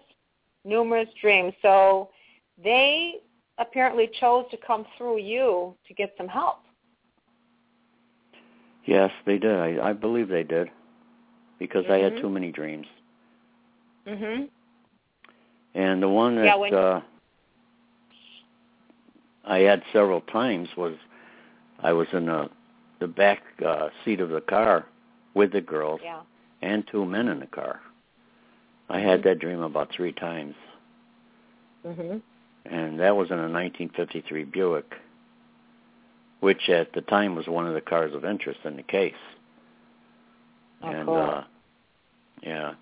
[0.64, 1.52] numerous dreams.
[1.62, 2.10] So
[2.62, 3.16] they
[3.58, 6.60] apparently chose to come through you to get some help.
[8.84, 9.54] Yes, they did.
[9.54, 10.70] I I believe they did.
[11.58, 12.20] Because I had Mhm.
[12.20, 12.86] too many dreams.
[14.06, 14.48] Mhm.
[15.74, 17.00] And the one that Yeah, when- uh
[19.44, 20.96] I had several times was
[21.80, 22.50] I was in the
[23.00, 24.86] the back uh seat of the car
[25.34, 26.20] with the girls Yeah.
[26.62, 27.80] and two men in the car.
[28.88, 30.54] I had that dream about 3 times
[31.84, 32.22] Mhm.
[32.64, 34.94] and that was in a 1953 Buick
[36.40, 39.14] which at the time was one of the cars of interest in the case.
[40.82, 41.16] Oh, and cool.
[41.18, 41.44] uh
[42.42, 42.74] yeah.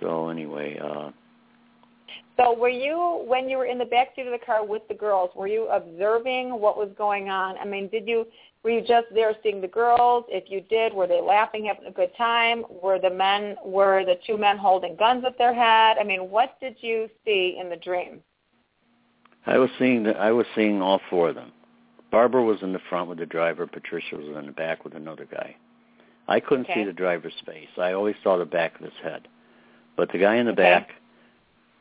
[0.00, 1.10] So anyway, uh
[2.36, 4.94] So were you, when you were in the back seat of the car with the
[4.94, 7.58] girls, were you observing what was going on?
[7.58, 8.26] I mean, did you,
[8.62, 10.24] were you just there seeing the girls?
[10.28, 12.64] If you did, were they laughing, having a good time?
[12.82, 15.98] Were the men, were the two men holding guns at their head?
[16.00, 18.20] I mean, what did you see in the dream?
[19.46, 21.52] I was seeing the, I was seeing all four of them.
[22.10, 23.66] Barbara was in the front with the driver.
[23.66, 25.56] Patricia was in the back with another guy.
[26.28, 27.68] I couldn't see the driver's face.
[27.76, 29.28] I always saw the back of his head.
[29.96, 30.62] But the guy in the Okay.
[30.62, 30.90] back,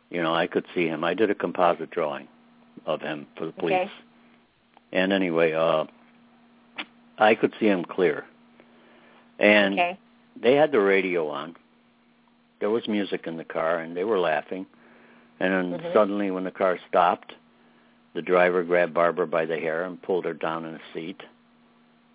[0.10, 1.04] you know, I could see him.
[1.04, 2.28] I did a composite drawing
[2.86, 3.74] of him for the police.
[3.74, 3.92] Okay.
[4.92, 5.86] And anyway, uh
[7.18, 8.26] I could see him clear.
[9.40, 10.00] And okay.
[10.42, 11.56] they had the radio on.
[12.60, 14.66] There was music in the car, and they were laughing.
[15.40, 15.94] And then Mhm.
[15.94, 17.34] suddenly, when the car stopped,
[18.14, 21.22] the driver grabbed Barbara by the hair and pulled her down in a seat.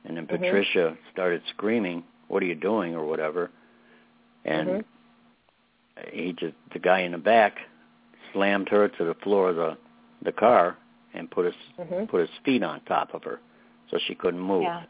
[0.05, 0.41] And then Mhm.
[0.41, 3.51] Patricia started screaming, "What are you doing?" or whatever.
[4.45, 4.85] And Mhm.
[6.13, 7.59] he just the guy in the back
[8.35, 9.79] slammed her to the floor of the
[10.23, 10.77] the car
[11.15, 12.09] and put his Mhm.
[12.09, 13.41] put his feet on top of her,
[13.91, 14.83] so she couldn't move Yeah.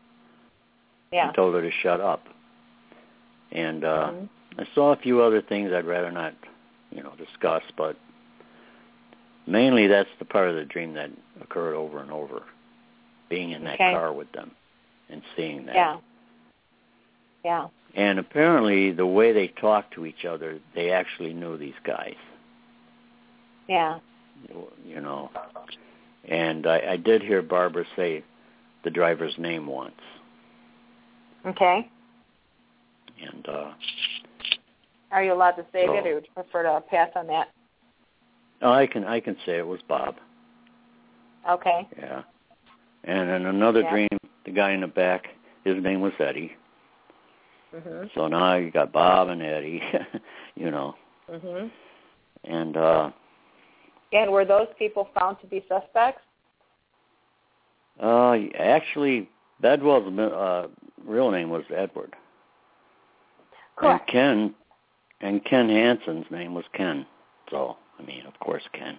[1.13, 1.27] Yeah.
[1.27, 2.27] and told her to shut up.
[3.53, 4.29] And uh Mhm.
[4.59, 6.35] I saw a few other things I'd rather not,
[6.91, 7.97] you know, discuss, but
[9.47, 12.43] mainly that's the part of the dream that occurred over and over,
[13.29, 13.93] being in that Okay.
[13.93, 14.53] car with them
[15.11, 15.75] and seeing that.
[15.75, 15.99] Yeah.
[17.45, 17.69] Yeah.
[17.95, 22.17] And apparently, the way they talked to each other, they actually knew these guys.
[23.69, 23.99] Yeah.
[24.85, 25.31] You know,
[26.29, 28.23] and I, I did hear Barbara say
[28.83, 29.95] the driver's name once,
[31.47, 31.89] Okay.
[33.23, 33.73] and uh
[35.11, 37.49] Are you allowed to say So- it, or would you prefer to pass on that?
[38.63, 40.17] oh, I can I can say it was Bob.
[41.49, 41.89] Okay.
[41.99, 42.23] Yeah.
[43.05, 43.91] And in another Yeah.
[43.91, 44.09] dream,
[44.45, 45.29] the guy in the back,
[45.65, 46.55] his name was Eddie.
[47.75, 48.11] Mhm.
[48.15, 49.83] So now you got Bob and Eddie,
[50.55, 50.95] you know.
[51.31, 51.71] Mhm.
[52.45, 53.11] And uh
[54.15, 56.23] And were those people found to be suspects?
[58.03, 59.29] uh actually
[59.61, 60.67] Bedwell's uh
[61.05, 62.15] real name was Edward.
[63.77, 64.13] Correct.
[64.13, 64.55] And Ken
[65.21, 67.07] and Ken Hansen's name was Ken.
[67.51, 68.99] So, I mean, of course Ken.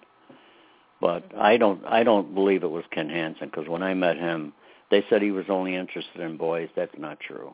[1.01, 4.54] But I don't I don't believe it was Ken Hansen because when I met him,
[4.91, 6.69] they said he was only interested in boys.
[6.75, 7.54] That's not true.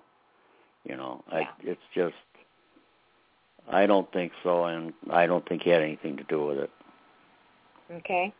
[0.83, 1.39] You know, Yeah.
[1.39, 2.15] I, it's just
[3.71, 6.69] I don't think so, and I don't think he had anything to do with it.
[7.97, 8.33] Okay.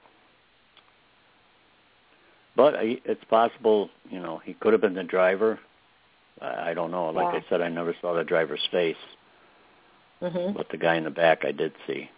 [2.56, 5.60] But it's possible, you know, he could have been the driver.
[6.42, 7.10] I I don't know.
[7.10, 7.40] Like Yeah.
[7.40, 8.98] I said, I never saw the driver's face,
[10.22, 10.56] Mm-hmm.
[10.56, 12.10] but the guy in the back I did see.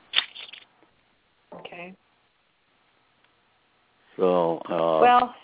[1.54, 1.94] Okay.
[4.18, 5.36] So uh, well,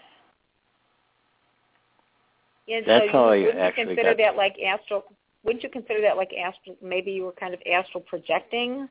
[2.68, 5.04] yeah, That's so how I you, wouldn't actually you consider that like astral?
[5.44, 6.76] Wouldn't you consider that like astral?
[6.82, 8.90] Maybe you were kind of astral projecting,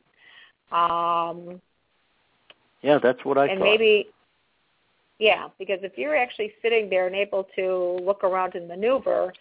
[0.73, 1.61] um,
[2.83, 3.65] yeah, that's what I and thought.
[3.65, 4.09] maybe,
[5.19, 9.33] yeah, because if you're actually sitting there and able to look around and maneuver,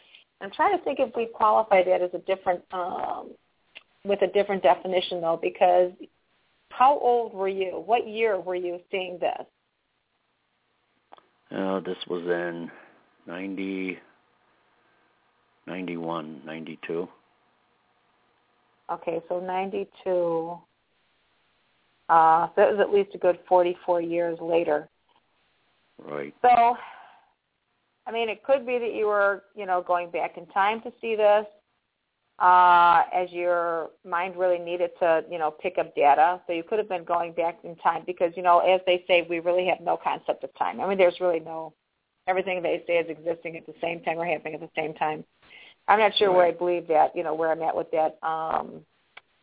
[0.41, 3.31] I'm trying to think if we qualify that as a different, um,
[4.03, 5.91] with a different definition though, because
[6.69, 7.83] how old were you?
[7.85, 9.45] What year were you seeing this?
[11.49, 12.69] Uh, this was in
[13.25, 13.97] ninety,
[15.65, 17.07] ninety-one, ninety-two.
[18.91, 20.57] Okay, so 92.
[22.09, 24.87] Uh, so it was at least a good 44 years later.
[26.03, 26.33] Right.
[26.41, 26.77] So,
[28.05, 30.93] I mean, it could be that you were, you know, going back in time to
[31.01, 31.45] see this,
[32.39, 36.39] uh, as your mind really needed to, you know, pick up data.
[36.47, 39.25] So you could have been going back in time because, you know, as they say,
[39.27, 40.79] we really have no concept of time.
[40.79, 41.73] I mean, there's really no,
[42.27, 45.25] everything they say is existing at the same time or happening at the same time.
[45.87, 48.81] I'm not sure where I believe that, you know, where I'm at with that um,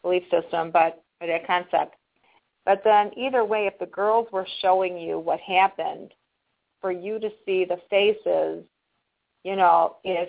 [0.03, 1.97] belief system, but or that concept.
[2.65, 6.13] But then either way, if the girls were showing you what happened,
[6.81, 8.63] for you to see the faces,
[9.43, 10.29] you know, if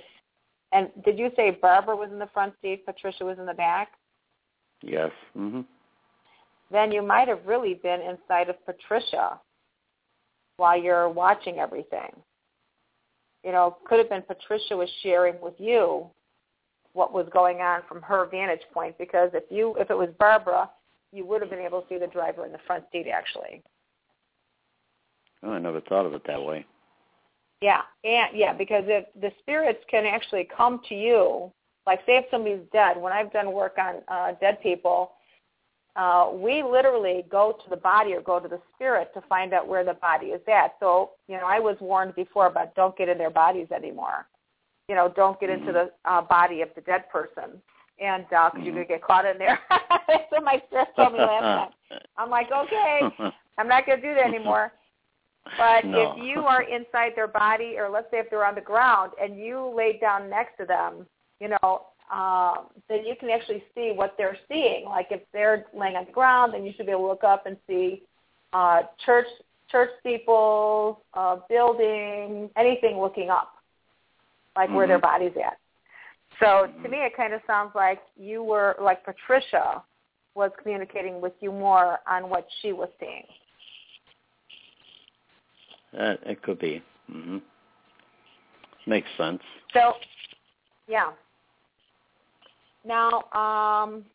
[0.72, 3.90] and did you say Barbara was in the front seat, Patricia was in the back?
[4.82, 5.12] Yes.
[5.36, 5.66] Mhm.
[6.72, 9.40] Then you might have really been inside of Patricia
[10.56, 12.24] while you're watching everything.
[13.44, 16.10] You know, could have been Patricia was sharing with you
[16.94, 20.70] what was going on from her vantage point because if you if it was Barbara,
[21.16, 23.64] you would have been able to see the driver in the front seat actually.
[25.44, 26.66] Oh, I never thought of it that way.
[27.62, 31.52] Yeah, and yeah, because if the spirits can actually come to you,
[31.88, 32.98] like say if somebody's dead.
[32.98, 35.14] When I've done work on uh, dead people,
[35.96, 39.68] uh, we literally go to the body or go to the spirit to find out
[39.68, 40.76] where the body is at.
[40.80, 44.28] So you know, I was warned before about don't get in their bodies anymore.
[44.90, 47.62] You know, don't get into the uh, body of the dead person,
[48.00, 49.60] and because uh, you're gonna get caught in there.
[50.08, 51.42] That's what my spirit told me last
[51.90, 52.00] time.
[52.18, 53.02] I'm like, okay,
[53.58, 54.74] I'm not gonna do that anymore.
[55.58, 56.14] But No.
[56.14, 59.38] if you are inside their body, or let's say if they're on the ground and
[59.40, 61.06] you lay down next to them,
[61.40, 64.86] you know, um, then you can actually see what they're seeing.
[64.86, 67.46] Like if they're laying on the ground, then you should be able to look up
[67.46, 68.04] and see
[68.54, 69.28] uh, church
[69.72, 73.56] church steeples, uh, buildings, anything looking up,
[74.56, 75.02] like where their Mhm.
[75.02, 75.58] body's at.
[76.40, 79.84] So to me, it kind of sounds like you were like Patricia
[80.36, 83.24] was communicating with you more on what she was seeing.
[85.94, 86.84] That it could be.
[87.10, 87.42] Mhm.
[88.86, 89.42] Makes sense.
[89.74, 89.94] So,
[90.88, 91.12] yeah.
[92.84, 94.06] Now, um,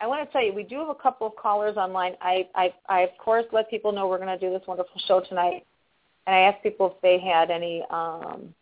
[0.00, 2.16] I want to tell you, we do have a couple of callers online.
[2.20, 5.20] I, I, I of course, let people know we're going to do this wonderful show
[5.20, 5.66] tonight,
[6.26, 8.54] and I asked people if they had any um,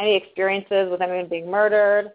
[0.00, 2.12] any experiences with anyone being murdered.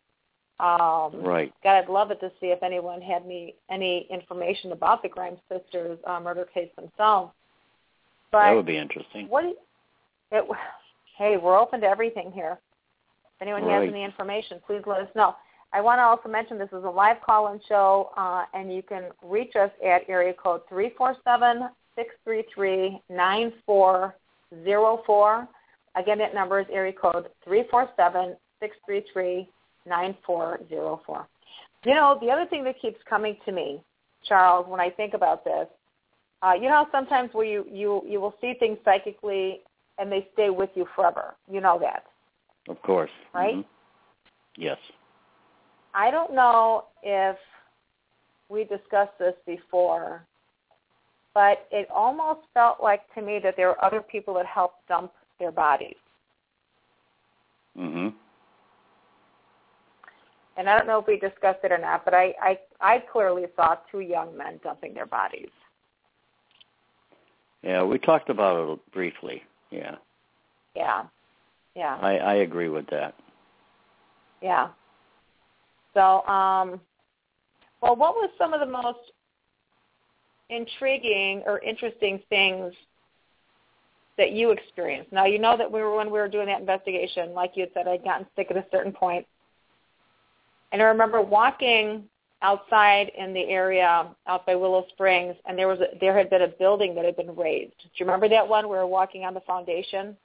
[0.60, 1.54] Um, Right.
[1.64, 5.40] God, I'd love it to see if anyone had any any information about the Grimes
[5.50, 7.32] sisters' uh, murder case themselves.
[8.32, 9.28] But that would be interesting.
[9.30, 9.44] what?
[9.46, 9.56] You,
[10.32, 10.46] it,
[11.18, 12.60] hey, we're open to everything here.
[13.36, 15.36] If anyone has any information, please let us know.
[15.72, 19.04] I want to also mention this is a live call-in show, uh, and you can
[19.24, 24.16] reach us at area code three four seven six three three nine four
[24.66, 25.48] zero four.
[25.96, 29.50] Again, that number is area code three four seven six three three
[29.86, 31.28] nine four zero four.
[31.86, 33.82] You know, the other thing that keeps coming to me,
[34.28, 35.68] Charles, when I think about this,
[36.42, 39.62] uh, you know, sometimes where you you you will see things psychically
[39.98, 41.36] and they stay with you forever.
[41.52, 42.04] You know that.
[42.68, 43.12] Of course.
[43.34, 43.56] Right?
[43.56, 43.66] Mhm.
[44.56, 44.78] Yes.
[45.94, 47.38] I don't know if
[48.50, 50.26] we discussed this before,
[51.34, 55.12] but it almost felt like to me that there were other people that helped dump
[55.40, 55.96] their bodies.
[57.78, 58.14] Mhm.
[60.58, 63.46] And I don't know if we discussed it or not, but I I, I clearly
[63.56, 65.50] saw two young men dumping their bodies.
[67.62, 69.44] Yeah, we talked about it briefly.
[69.70, 69.96] Yeah.
[70.76, 71.06] Yeah.
[71.76, 71.98] Yeah.
[72.02, 73.16] I I agree with that.
[74.42, 74.70] Yeah.
[75.94, 76.80] So, um,
[77.82, 79.00] well, what was some of the most
[80.50, 82.74] intriguing or interesting things
[84.20, 85.12] that you experienced.
[85.12, 87.72] Now you know that we were when we were doing that investigation, like you had
[87.74, 89.26] said, I'd gotten sick at a certain point.
[90.72, 92.04] And I remember walking
[92.42, 96.44] outside in the area out by Willow Springs, and there was a, there had been
[96.44, 97.74] a building that had been raised.
[97.82, 98.66] Do you remember that one?
[98.66, 100.16] We were walking on the foundation.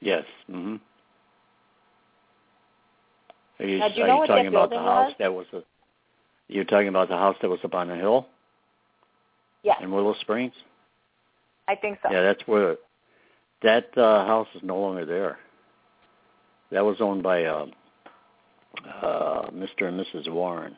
[0.00, 0.24] Yes.
[0.50, 0.78] Mhm.
[3.58, 5.14] Are you, Now, you are you talking about the house was?
[5.18, 5.62] that was a,
[6.48, 8.26] You're talking about the house that was up on the hill
[9.62, 10.52] Yes, in Willow Springs?
[11.66, 12.12] I think so.
[12.12, 12.76] Yeah, that's where
[13.66, 15.38] that uh, house is no longer there.
[16.70, 17.66] That was owned by uh,
[19.02, 19.82] uh, Mr.
[19.82, 20.30] and Mrs.
[20.30, 20.76] Warren,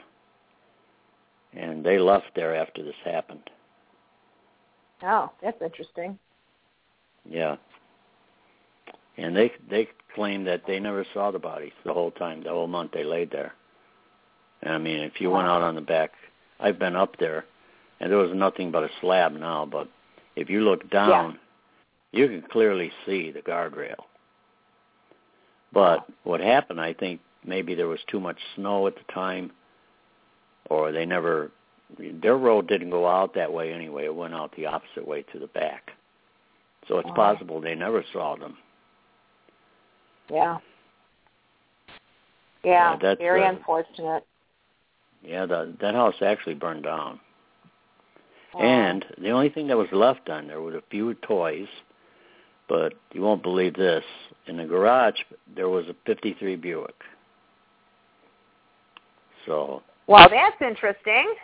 [1.52, 3.50] and they left there after this happened.
[5.02, 6.18] Oh, that's interesting.
[7.28, 7.56] Yeah,
[9.18, 12.66] and they they claim that they never saw the bodies the whole time, the whole
[12.66, 13.52] month they laid there.
[14.62, 16.12] And I mean, if you went out on the back,
[16.58, 17.44] I've been up there,
[18.00, 19.66] and there was nothing but a slab now.
[19.66, 19.88] But
[20.36, 21.38] if you look down,
[22.12, 23.96] you can clearly see the guardrail.
[25.72, 29.52] But what happened, I think maybe there was too much snow at the time,
[30.70, 31.50] or they never.
[31.98, 34.04] Their road didn't go out that way anyway.
[34.04, 35.92] It went out the opposite way to the back.
[36.86, 37.14] So it's Wow.
[37.14, 38.58] possible they never saw them.
[40.30, 40.58] Yeah.
[42.64, 44.24] Yeah, Yeah, that's, very uh, unfortunate.
[45.22, 47.20] Yeah, the, that house actually burned down.
[48.54, 48.60] Wow.
[48.60, 51.68] And the only thing that was left on there was a few toys,
[52.68, 54.04] but you won't believe this.
[54.46, 55.18] In the garage,
[55.54, 56.94] there was a 53 Buick.
[59.46, 61.34] So, well, that's interesting.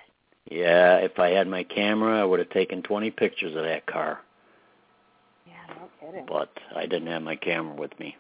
[0.51, 4.21] yeah, if I had my camera, I would have taken 20 pictures of that car,
[5.47, 6.27] Yeah, no kidding.
[6.27, 8.17] but I didn't have my camera with me.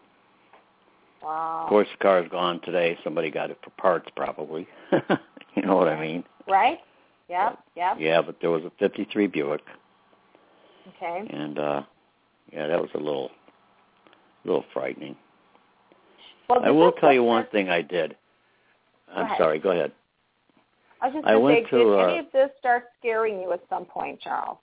[1.22, 1.62] Wow.
[1.64, 2.98] Of course, the car's gone today.
[3.02, 4.66] Somebody got it for parts, probably.
[5.54, 6.24] you know what I mean?
[6.48, 6.78] Right?
[7.30, 7.96] Yep, yep.
[7.98, 9.62] Yeah, but there was a 53 Buick.
[10.96, 11.26] Okay.
[11.30, 11.82] and uh
[12.54, 13.30] yeah, that was a little
[14.44, 15.16] little frightening.
[16.48, 18.16] Well, I will tell you one thing I did.
[19.14, 19.38] I'm ahead.
[19.38, 19.92] sorry, go ahead.
[21.00, 23.52] I was just I went say, to, did uh, any of this start scaring you
[23.52, 24.58] at some point, Charles?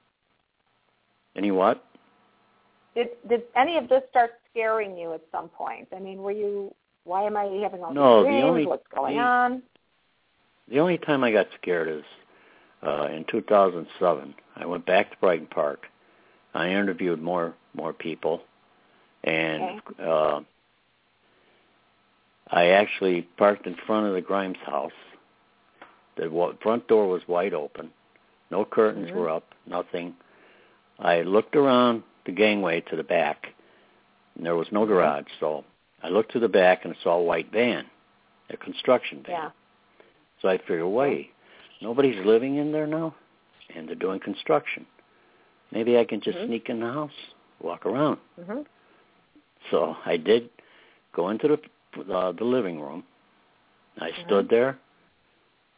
[1.36, 1.84] Any what?
[2.96, 5.88] Did did any of this start scaring you at some point?
[5.96, 6.74] I mean, were you?
[7.04, 8.44] Why am I having all No, these the dreams?
[8.46, 9.64] only- What's going the- on?
[10.68, 12.04] The only time I got scared is
[12.84, 14.34] uh in 2007.
[14.56, 15.88] I went back to Brighton Park.
[16.54, 18.42] I interviewed more more people
[19.24, 20.42] and uh
[22.54, 24.92] I actually parked in front of the Grimes house.
[26.18, 26.30] The
[26.62, 27.92] front door was wide open.
[28.50, 29.16] No curtains Mhm.
[29.16, 30.16] were up, nothing.
[31.00, 33.54] I looked around the gangway to the back,
[34.36, 35.28] and there was no garage.
[35.40, 35.64] So
[36.04, 37.90] I looked to the back and saw a white van,
[38.50, 39.36] a construction van.
[39.36, 39.52] Yeah.
[40.42, 41.32] So I figured, wait,
[41.80, 43.16] nobody's living in there now,
[43.74, 44.86] and they're doing construction.
[45.72, 46.48] Maybe I can just Mhm.
[46.48, 48.20] sneak in the house, walk around.
[48.40, 48.66] Mhm.
[49.70, 50.50] So I did
[51.14, 53.04] go into the uh, the living room.
[54.00, 54.26] I Mhm.
[54.26, 54.78] stood there,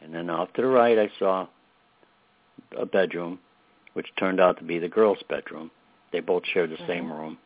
[0.02, 1.48] and then off to the right I saw
[2.78, 3.40] a bedroom,
[3.94, 5.72] which turned out to be the girl's bedroom.
[6.12, 7.18] They both shared the same Mhm.
[7.18, 7.38] room.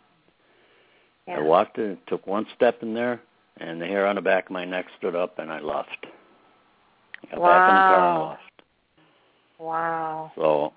[1.28, 1.38] Yeah.
[1.38, 3.22] I walked in, took one step in there,
[3.58, 6.06] and the hair on the back of my neck stood up, and I left.
[7.24, 8.30] I got back in the car and Wow.
[8.30, 8.62] left.
[9.60, 10.32] Wow.
[10.36, 10.74] So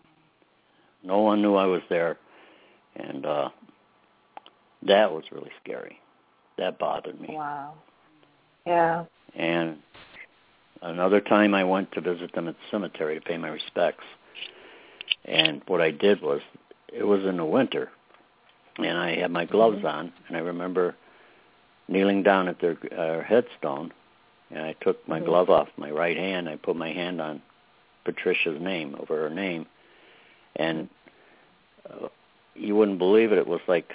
[1.02, 2.18] no one knew I was there,
[2.96, 3.48] and uh
[4.86, 5.98] that was really scary.
[6.58, 7.28] That bothered me.
[7.32, 7.74] Wow.
[8.66, 9.04] Yeah.
[9.34, 9.78] And
[10.82, 14.04] another time I went to visit them at the cemetery to pay my respects.
[15.26, 16.40] And what I did was,
[16.92, 17.90] it was in the winter,
[18.78, 19.92] and I had my gloves Mhm.
[19.92, 20.96] on, and I remember
[21.88, 23.92] kneeling down at their uh, headstone,
[24.50, 25.26] and I took my Mhm.
[25.26, 26.48] glove off my right hand.
[26.48, 27.42] I put my hand on
[28.04, 29.66] Patricia's name over her name,
[30.56, 30.88] and
[31.88, 32.08] uh,
[32.60, 33.38] you wouldn't believe it.
[33.38, 33.92] It was like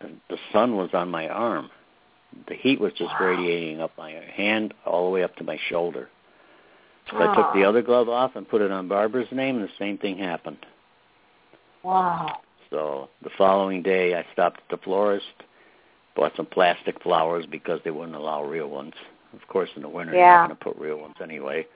[0.00, 1.70] the sun was on my arm.
[2.48, 3.26] The heat was just Wow.
[3.26, 6.08] radiating up my hand all the way up to my shoulder.
[7.10, 9.72] So I took the other glove off and put it on Barbara's name, and the
[9.78, 10.64] same thing happened.
[11.82, 12.40] Wow.
[12.70, 15.26] So the following day, I stopped at the florist,
[16.16, 18.94] bought some plastic flowers because they wouldn't allow real ones.
[19.34, 21.66] Of course, in the winter, you're not going to put real ones anyway.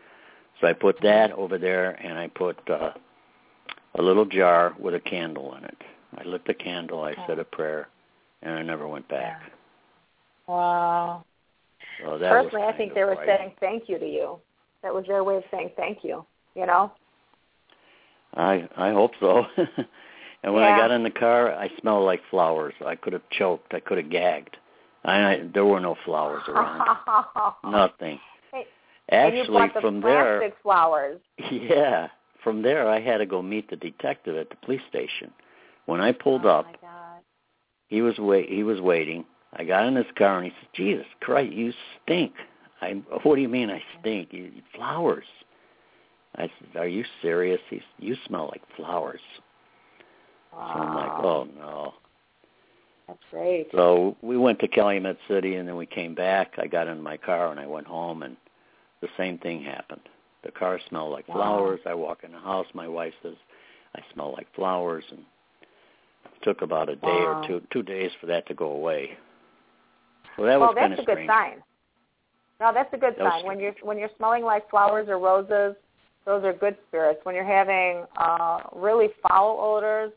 [0.60, 2.92] So I put that over there, and I put uh,
[3.98, 5.76] a little jar with a candle in it.
[6.16, 7.42] I lit the candle, I said oh.
[7.42, 7.88] a prayer,
[8.42, 9.42] and I never went back.
[10.46, 11.24] Wow.
[12.00, 13.36] So Personally, I think they were frightening.
[13.38, 14.38] saying thank you to you.
[14.82, 16.24] That was their way of saying thank you.
[16.54, 16.92] You know?
[18.34, 19.44] I I hope so.
[19.56, 22.74] and when I got in the car, I smelled like flowers.
[22.84, 23.74] I could have choked.
[23.74, 24.56] I could have gagged.
[25.04, 26.96] I, I there were no flowers around.
[27.64, 28.20] Nothing.
[28.52, 28.66] Hey,
[29.10, 31.20] Actually, from plastic flowers.
[31.38, 32.08] there, yeah,
[32.48, 35.30] from there, I had to go meet the detective at the police station.
[35.84, 36.66] When I pulled oh up,
[37.88, 39.26] he was wait he was waiting.
[39.52, 42.32] I got in his car and he said, "Jesus Christ, you stink."
[42.80, 42.92] I
[43.22, 44.32] what do you mean I stink?
[44.32, 45.26] You, flowers.
[46.36, 49.20] I said, "Are you serious?" He said, "You smell like flowers."
[50.50, 50.70] Wow.
[50.72, 51.94] So I'm like, "Oh no."
[53.08, 53.68] That's great.
[53.72, 56.54] So we went to Calumet City and then we came back.
[56.58, 58.36] I got in my car and I went home and
[59.02, 60.08] the same thing happened.
[60.44, 61.34] The car smelled like Wow.
[61.34, 61.80] flowers.
[61.86, 63.34] I walk in the house, my wife says,
[63.96, 67.42] I smell like flowers and it took about a day Wow.
[67.42, 69.16] or two two days for that to go away.
[70.36, 71.28] So that was well, kind that's of a good strange.
[71.30, 71.62] sign.
[72.60, 73.46] No, that's a good That sign.
[73.46, 75.76] When you're when you're smelling like flowers or roses,
[76.24, 77.20] those are good spirits.
[77.24, 80.12] When you're having uh really foul odors,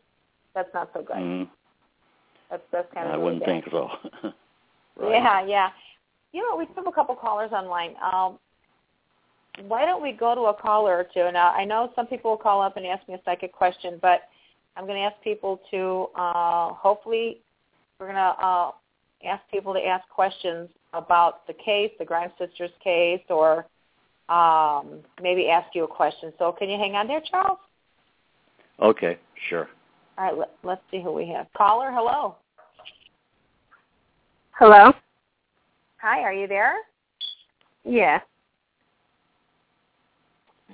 [0.54, 1.16] that's not so good.
[1.18, 1.50] Mhm.
[2.50, 3.64] That's that's kind of I really wouldn't bad.
[3.64, 3.90] think so.
[4.98, 5.12] right.
[5.12, 5.70] Yeah, yeah.
[6.34, 7.96] You know, we have a couple callers online.
[8.02, 8.40] Um,
[9.68, 11.32] why don't we go to a caller or two?
[11.32, 14.22] Now, I know some people will call up and ask me a psychic question, but
[14.76, 17.40] I'm going to ask people to uh, hopefully
[18.00, 18.72] we're going to uh,
[19.26, 23.66] ask people to ask questions about the case, the Grimes sisters case, or
[24.30, 26.32] um, maybe ask you a question.
[26.40, 27.60] So, can you hang on there, Charles?
[28.82, 29.68] Okay, sure.
[30.18, 31.48] All right, let, let's see who we have.
[31.56, 32.36] Caller, hello.
[34.52, 34.94] Hello?
[35.98, 36.76] Hi, are you there?
[37.84, 38.20] Yeah.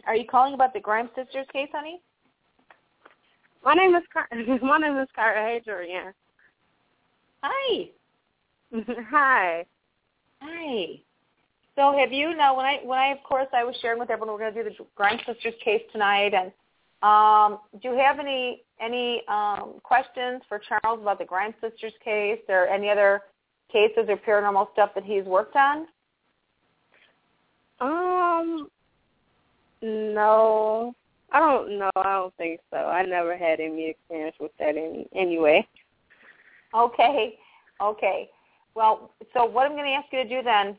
[0.07, 2.01] Are you calling about the Grimes sisters case, honey?
[3.63, 4.29] My name is Car-
[4.61, 5.09] my name is.
[5.15, 6.13] Hey, Julian.
[7.43, 7.89] Hi.
[9.11, 9.65] Hi.
[10.41, 10.85] Hi.
[11.75, 14.33] So have you now when I when I of course I was sharing with everyone
[14.33, 16.51] we're going to do the Grimes sisters case tonight and
[17.03, 22.39] um, do you have any any um, questions for Charles about the Grimes sisters case
[22.49, 23.21] or any other
[23.71, 25.85] cases or paranormal stuff that he's worked on?
[27.79, 28.69] Um.
[29.81, 30.95] No,
[31.31, 31.91] I don't know.
[31.95, 32.77] I don't think so.
[32.77, 35.67] I never had any experience with that in anyway.
[36.73, 37.37] Okay.
[37.81, 38.29] Okay.
[38.75, 40.77] Well, so what I'm going to ask you to do then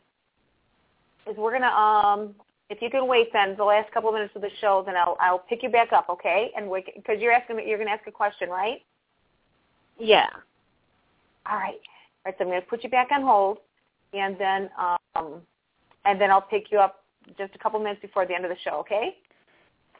[1.29, 2.35] is we're going to um
[2.71, 5.17] if you can wait then the last couple of minutes of the show then I'll
[5.21, 6.51] I'll pick you back up, okay?
[6.57, 8.83] And we because you're asking you're going to ask a question, right?
[9.99, 10.29] Yeah.
[11.47, 11.75] All right.
[11.75, 13.59] All right, so I'm going to put you back on hold,
[14.13, 15.41] and then um,
[16.05, 17.05] and then I'll pick you up
[17.37, 18.79] just a couple minutes before the end of the show.
[18.81, 19.17] Okay?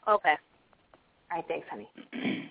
[0.07, 0.35] Okay.
[1.31, 1.45] All right.
[1.47, 1.89] Thanks, honey.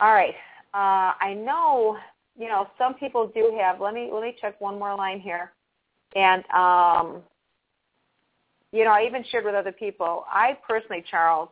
[0.00, 0.34] All right.
[0.74, 1.96] Uh, I know
[2.38, 3.80] you know some people do have.
[3.80, 5.52] Let me let me check one more line here,
[6.14, 7.22] and um,
[8.70, 10.24] you know I even shared with other people.
[10.28, 11.48] I personally, Charles,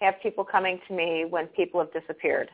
[0.00, 2.50] have people coming to me when people have disappeared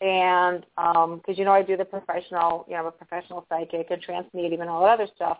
[0.00, 4.02] and because you know I do the professional, you know, I'm a professional psychic and
[4.02, 5.38] trance medium and all that other stuff.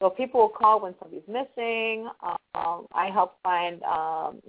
[0.00, 2.08] So people will call when somebody's missing.
[2.22, 4.40] Um, I help find um,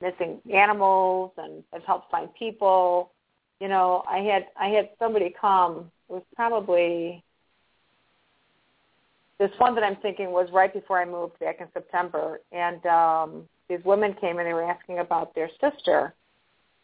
[0.00, 3.10] missing animals and I've helped find people.
[3.60, 5.90] You know, I had I had somebody come.
[6.08, 7.22] It was probably
[9.38, 13.48] this one that I'm thinking was right before I moved back in September, and um,
[13.68, 16.14] these women came and they were asking about their sister,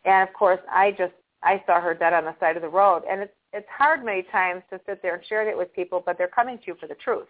[0.05, 1.13] and of course I just
[1.43, 4.23] I saw her dead on the side of the road, and it's it's hard many
[4.31, 6.87] times to sit there and share it with people, but they're coming to you for
[6.87, 7.29] the truth.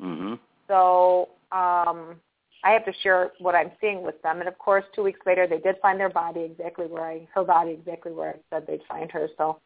[0.00, 0.38] Mhm.
[0.68, 2.20] So um,
[2.62, 5.46] I have to share what I'm seeing with them, and of course, two weeks later,
[5.46, 8.82] they did find their body exactly where I her body exactly where I said they'd
[8.88, 9.28] find her.
[9.36, 9.58] So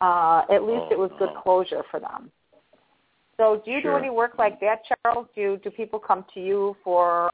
[0.00, 1.40] uh, at least Oh, it was good no.
[1.42, 2.30] closure for them.
[3.36, 3.92] So do you Sure.
[3.92, 5.28] do any work like that, Charles?
[5.34, 7.30] Do do people come to you for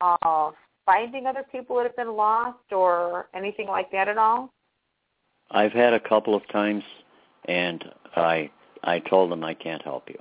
[0.00, 0.50] uh,
[0.84, 4.50] finding other people that have been lost or anything like that at all?
[5.50, 6.84] I've had a couple of times
[7.46, 7.84] and
[8.16, 8.50] I
[8.82, 10.20] I told them I can't help you.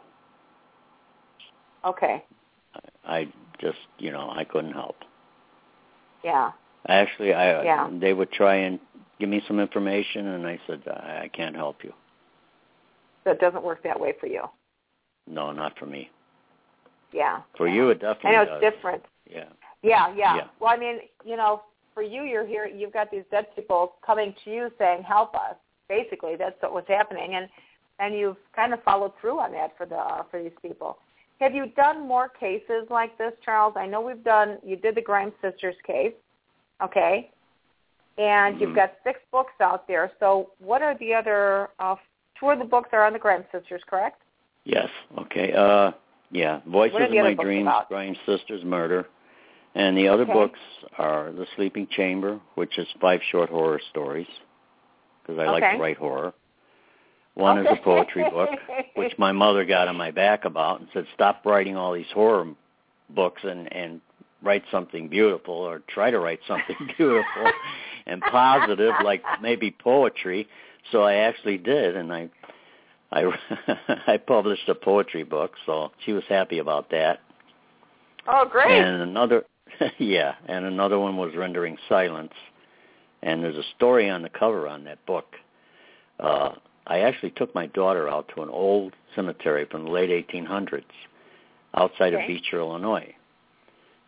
[1.86, 2.24] Okay.
[3.06, 3.28] I
[3.60, 4.98] just, you know, I couldn't help.
[6.24, 6.52] Yeah.
[6.88, 7.90] Actually, I Yeah.
[7.92, 8.80] they would try and
[9.20, 11.94] give me some information, and I said I, I can't help you.
[13.24, 14.44] So it doesn't work that way for you.
[15.28, 16.10] No, not for me.
[17.12, 17.42] Yeah.
[17.58, 18.60] For you, it I definitely know does.
[18.62, 19.04] it's different.
[19.30, 19.46] Yeah.
[19.82, 20.48] Yeah, yeah, Yeah.
[20.60, 21.62] Well, I mean, you know,
[21.94, 22.66] for you, you're here.
[22.66, 25.56] You've got these dead people coming to you saying, "Help us."
[25.88, 27.48] Basically, that's what was happening, and
[28.00, 30.98] and you've kind of followed through on that for the uh, for these people.
[31.42, 33.74] Have you done more cases like this, Charles?
[33.76, 34.58] I know we've done.
[34.64, 36.14] You did the Grimes sisters case,
[36.82, 37.30] okay,
[38.18, 38.76] and you've Mhm.
[38.76, 40.12] got six books out there.
[40.20, 41.70] So, what are the other?
[41.80, 41.98] Uh,
[42.36, 44.22] two of the books are on the Grimes sisters, correct?
[44.64, 44.90] Yes.
[45.18, 45.54] Okay.
[45.54, 45.92] Uh,
[46.32, 46.62] yeah.
[46.66, 47.90] Voices of My Dreams, about?
[47.90, 49.08] Grimes Sisters Murder,
[49.76, 50.34] and the other Okay.
[50.34, 50.60] books
[50.98, 54.28] are The Sleeping Chamber, which is five short horror stories,
[55.22, 56.34] because I like to write horror.
[57.36, 58.50] One is a poetry book,
[58.96, 62.48] which my mother got on my back about and said, "Stop writing all these horror
[63.10, 64.02] books and and
[64.42, 67.52] write something beautiful or try to write something beautiful
[68.06, 70.48] and positive, like maybe poetry.
[70.92, 72.30] So I actually did, and I
[73.12, 73.32] I
[74.08, 75.54] I published a poetry book.
[75.66, 77.20] So she was happy about that.
[78.28, 78.72] Oh, great!
[78.72, 79.44] And another,
[80.00, 82.34] yeah, and another one was rendering silence.
[83.22, 85.26] And there's a story on the cover on that book.
[86.20, 86.52] Uh,
[86.88, 90.84] I actually took my daughter out to an old cemetery from the late 1800s
[91.76, 92.24] outside Okay.
[92.24, 93.14] of Beecher, Illinois.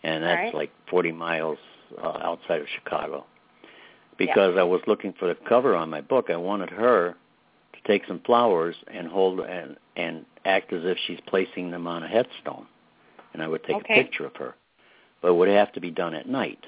[0.03, 0.53] And that's Right.
[0.53, 1.57] like 40 miles
[1.97, 3.25] uh, outside of Chicago.
[4.17, 7.15] Because I was looking for the cover on my book, I wanted her
[7.73, 12.03] to take some flowers and hold and and act as if she's placing them on
[12.03, 12.67] a headstone.
[13.33, 13.99] And I would take Okay.
[13.99, 14.55] a picture of her.
[15.21, 16.65] But it would have to be done at night.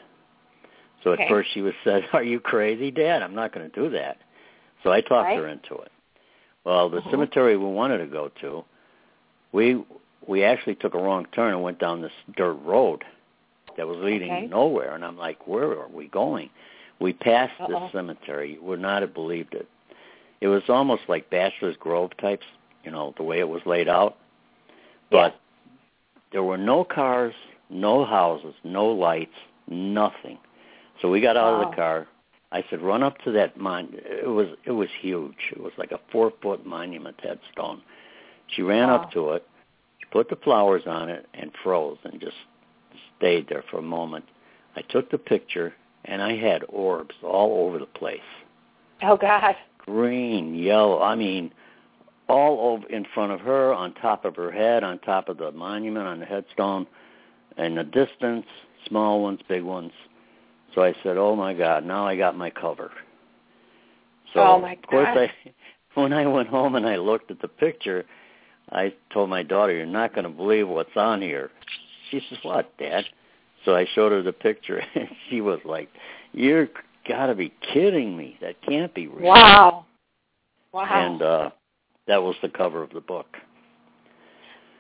[1.04, 1.30] So at Okay.
[1.30, 3.22] first she was said, "Are you crazy, Dad?
[3.24, 4.18] I'm not going to do that."
[4.84, 5.38] So I talked Right.
[5.38, 5.92] her into it.
[6.70, 7.10] Well, the Mhm.
[7.10, 8.64] cemetery we wanted to go to,
[9.52, 9.84] we
[10.28, 13.04] we actually took a wrong turn and went down this dirt road
[13.76, 14.46] that was leading Okay.
[14.46, 14.94] nowhere.
[14.94, 16.52] And I'm like, "Where are we going?"
[17.00, 17.70] We passed Uh-oh.
[17.70, 18.54] this cemetery.
[18.54, 19.68] You would not have believed it.
[20.42, 22.46] It was almost like Bachelor's Grove types,
[22.84, 24.18] you know, the way it was laid out.
[25.10, 25.38] But
[26.30, 27.34] there were no cars,
[27.72, 29.36] no houses, no lights,
[29.68, 30.38] nothing.
[31.02, 32.08] So we got out of the car.
[32.52, 35.52] I said, "Run up to that mon." It was it was huge.
[35.52, 37.82] It was like a four foot monument headstone.
[38.48, 38.96] She ran Wow.
[38.96, 39.48] up to it,
[40.00, 42.38] she put the flowers on it, and froze and just
[43.18, 44.26] stayed there for a moment.
[44.76, 45.74] I took the picture,
[46.06, 48.20] and I had orbs all over the place
[49.04, 49.56] Oh God.
[49.78, 51.02] green, yellow.
[51.02, 51.52] I mean,
[52.28, 55.52] all over in front of her, on top of her head, on top of the
[55.52, 56.88] monument, on the headstone,
[57.58, 58.46] in the distance,
[58.88, 59.92] small ones, big ones.
[60.76, 61.86] So I said, "Oh my God!
[61.86, 62.92] Now I got my cover."
[64.34, 64.84] So Oh, my God.
[64.84, 65.52] of course I,
[66.00, 68.06] when I went home and I looked at the picture,
[68.72, 71.52] I told my daughter, "You're not going to believe what's on here."
[72.12, 73.06] She says, "What, Dad?"
[73.66, 75.90] So I showed her the picture, and she was like,
[76.34, 76.70] "You're
[77.08, 78.38] got to be kidding me!
[78.42, 79.86] That can't be real." Wow.
[80.72, 80.86] Wow.
[80.92, 81.50] and uh
[82.08, 83.38] that was the cover of the book.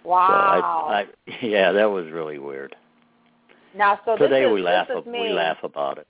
[0.04, 0.28] wow.
[0.28, 1.06] So I, I
[1.46, 2.76] yeah, that was really weird.
[3.76, 5.22] Now, so Today is, we laugh this is me.
[5.22, 6.07] we laugh about it.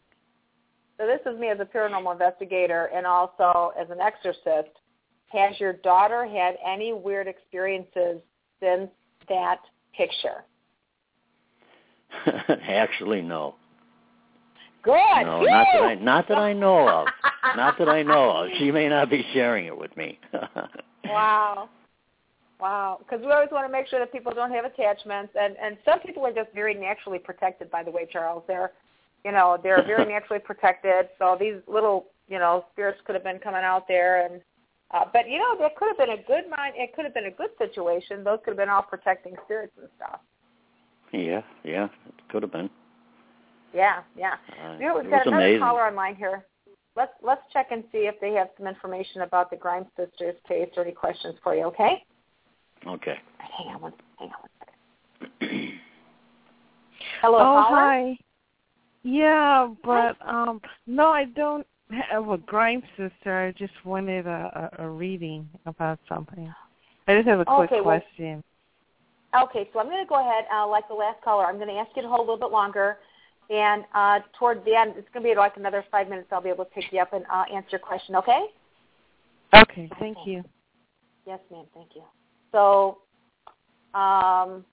[0.97, 4.75] So this is me as a paranormal investigator and also as an exorcist.
[5.27, 8.21] Has your daughter had any weird experiences
[8.59, 8.89] since
[9.29, 9.59] that
[9.95, 10.43] picture?
[12.67, 13.55] Actually, no,
[14.81, 14.93] Good.
[15.23, 17.07] no, not that I not that I know of,
[17.55, 18.49] not that I know of.
[18.57, 20.19] She may not be sharing it with me.
[21.05, 21.69] Wow.
[22.59, 22.99] Wow.
[22.99, 25.99] Because we always want to make sure that people don't have attachments, and and some
[25.99, 27.71] people are just very naturally protected.
[27.71, 28.71] By the way, Charles, they're,
[29.23, 31.09] you know, they're very naturally protected.
[31.19, 34.41] So these little, you know, spirits could have been coming out there, and
[34.91, 36.73] uh, but you know, that could have been a good mind.
[36.75, 38.23] It could have been a good situation.
[38.23, 40.19] Those could have been all protecting spirits and stuff.
[41.13, 42.69] yeah, yeah, it could have been.
[43.73, 44.33] Yeah, yeah.
[44.63, 45.59] Uh, You know, we've got another amazing.
[45.61, 46.45] caller online here.
[46.95, 50.69] Let's let's check and see if they have some information about the Grimes sisters case
[50.75, 51.63] or any questions for you.
[51.65, 52.03] Okay.
[52.87, 53.17] Okay.
[53.37, 53.93] Hang on one.
[54.17, 55.71] Hang on one second.
[57.21, 57.75] Hello, oh caller.
[57.75, 58.17] hi.
[59.03, 61.65] Yeah, but um no, I don't
[62.09, 63.47] have a grime sister.
[63.47, 66.53] I just wanted a, a, a reading about something.
[67.07, 68.43] I just have a quick Okay, well- question.
[69.43, 71.75] Okay, so I'm going to go ahead, uh, like the last caller, I'm going to
[71.75, 72.97] ask you to hold a little bit longer.
[73.51, 76.29] And uh, toward the end, it's going to be like another five minutes.
[76.31, 78.45] I'll be able to pick you up and uh, answer your question, okay?
[79.53, 80.31] Okay, thank Okay.
[80.31, 80.43] you.
[81.27, 81.65] Yes, ma'am.
[81.75, 82.03] Thank you.
[82.51, 82.99] So,
[83.93, 84.65] um,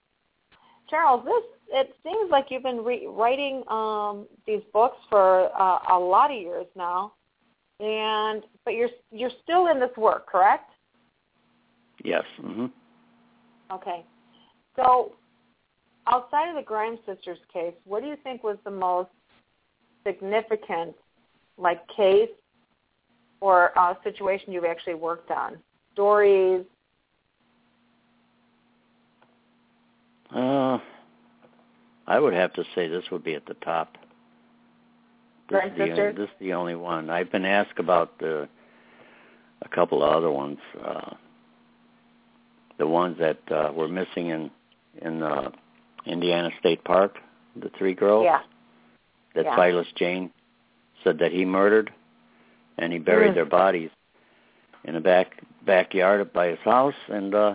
[0.89, 5.99] Charles, this it seems like you've been re- writing um, these books for uh, a
[5.99, 7.13] lot of years now,
[7.81, 10.71] and but you're you're still in this work, correct?
[12.05, 12.25] yes.
[12.41, 12.71] Mhm.
[13.73, 14.05] Okay.
[14.77, 15.13] So,
[16.07, 19.11] outside of the Grimes sisters case, what do you think was the most
[20.07, 20.95] significant,
[21.59, 22.29] like case
[23.41, 25.57] or uh, situation you've actually worked on?
[25.95, 26.65] Stories.
[30.37, 30.79] Uh,
[32.07, 33.97] I would have to say this would be at the top.
[35.49, 37.09] This is the, this is the only one.
[37.09, 38.49] I've been asked about the
[39.63, 40.59] a couple of other ones.
[40.85, 41.15] Uh,
[42.79, 44.51] the ones that uh, were missing in
[45.03, 45.51] in uh,
[46.05, 47.17] Indiana State Park,
[47.55, 48.41] the three girls Yeah.
[49.35, 49.57] that Yeah.
[49.57, 50.31] Silas Jayne
[51.03, 51.93] said that he murdered,
[52.79, 53.35] and he buried Mm.
[53.35, 53.91] their bodies
[54.85, 57.55] in the back backyard by his house, and uh,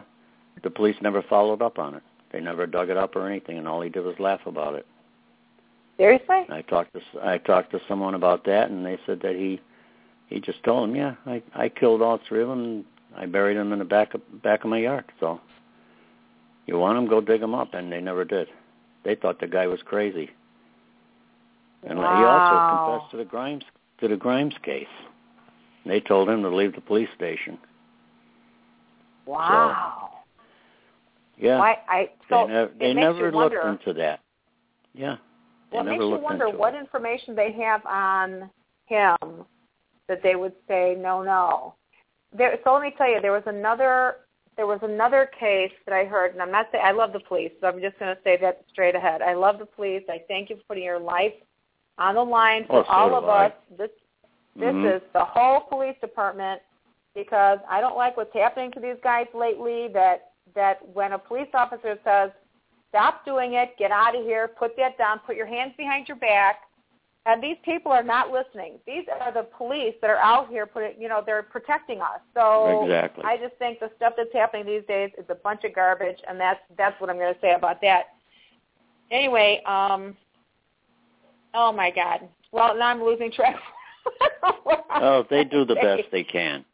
[0.63, 2.03] the police never followed up on it.
[2.31, 4.85] They never dug it up or anything, and all he did was laugh about it.
[5.97, 6.45] Seriously?
[6.49, 9.59] I talked to s- I talked to someone about that, and they said that he
[10.27, 12.63] he just told them, yeah, I I killed all three of them.
[12.63, 15.05] And I buried them in the back of back of my yard.
[15.19, 15.41] So
[16.65, 18.47] you want them, go dig them up, and they never did.
[19.03, 20.29] They thought the guy was crazy.
[21.83, 23.63] And he also confessed to the Grimes
[23.99, 24.87] to the Grimes case.
[25.85, 27.57] They told him to leave the police station.
[29.25, 30.00] Wow.
[31.41, 31.57] Yeah.
[31.57, 34.19] Why I so they never, they never looked wonder, into that.
[34.93, 35.17] Yeah.
[35.71, 36.79] They Well, it makes you wonder what it.
[36.79, 38.49] information they have on
[38.85, 39.45] him
[40.07, 41.73] that they would say no, no.
[42.37, 44.17] There, so let me tell you, there was another
[44.57, 47.51] there was another case that I heard, and I'm not saying I love the police,
[47.59, 49.21] so I'm just going to say that straight ahead.
[49.21, 50.03] I love the police.
[50.09, 51.33] I thank you for putting your life
[51.97, 53.47] on the line for Oh, all of I.
[53.47, 53.53] us.
[53.77, 53.89] This
[54.55, 54.97] this Mhm.
[54.97, 56.61] is the whole police department
[57.15, 59.87] because I don't like what's happening to these guys lately.
[59.87, 62.31] That that when a police officer says,
[62.89, 66.17] "Stop doing it, get out of here, put that down, put your hands behind your
[66.17, 66.61] back,"
[67.25, 68.79] and these people are not listening.
[68.87, 72.19] These are the police that are out here putting, you know, they're protecting us.
[72.33, 73.23] So Exactly.
[73.23, 76.39] I just think the stuff that's happening these days is a bunch of garbage, and
[76.39, 78.05] that's that's what I'm going to say about that.
[79.11, 80.15] Anyway, um,
[81.53, 82.27] oh my God.
[82.51, 83.55] Well, now I'm losing track.
[84.93, 86.65] Oh, they do the best they can.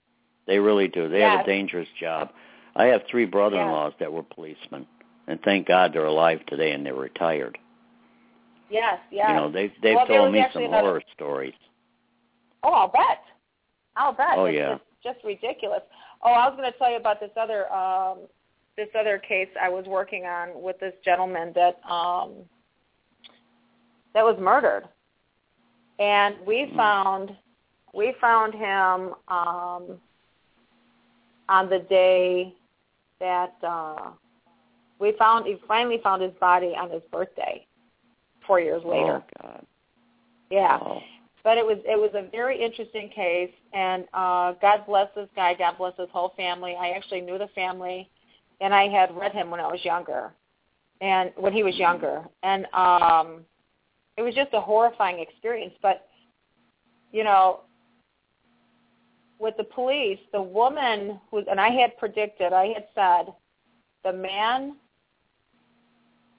[0.47, 1.07] They really do.
[1.07, 2.31] They have a dangerous job.
[2.77, 4.85] I have three brother-in-laws that were policemen,
[5.27, 7.57] and thank God they're alive today and they're retired.
[8.69, 9.25] Yes, yes.
[9.29, 11.53] You know, they've they've Well, told me some another- horror stories.
[12.63, 13.23] Oh, I'll bet.
[13.95, 14.37] I'll bet.
[14.37, 14.77] Oh, it's yeah.
[15.03, 15.81] Just, just ridiculous.
[16.23, 18.19] Oh, I was going to tell you about this other um
[18.75, 22.33] this other case I was working on with this gentleman that um
[24.13, 24.83] that was murdered.
[25.99, 26.75] And we Mm.
[26.75, 27.35] found
[27.93, 29.99] we found him um
[31.49, 32.53] on the day
[33.19, 34.11] that uh
[34.99, 37.65] we found he finally found his body on his birthday
[38.45, 39.23] 4 years later.
[39.39, 39.65] Oh God.
[40.49, 40.79] Yeah.
[40.81, 41.01] Oh.
[41.43, 45.53] But it was it was a very interesting case, and uh, God bless this guy.
[45.53, 46.75] God bless his whole family.
[46.77, 48.09] I actually knew the family,
[48.59, 50.33] and I had read him when I was younger,
[50.99, 53.45] and when he was younger, and um,
[54.17, 55.73] it was just a horrifying experience.
[55.81, 56.07] But
[57.13, 57.61] you know,
[59.39, 63.33] with the police, the woman who and I had predicted, I had said,
[64.03, 64.75] the man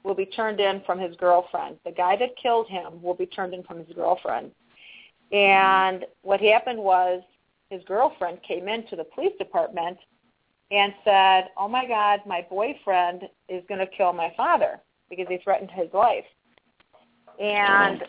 [0.02, 1.76] will be turned in from his girlfriend.
[1.84, 4.52] The guy that killed him will be turned in from his girlfriend.
[5.32, 7.22] And what happened was
[7.70, 9.98] his girlfriend came into the police department
[10.70, 14.80] and said, "Oh my God, my boyfriend is going to kill my father
[15.10, 16.24] because he threatened his life."
[17.38, 18.04] And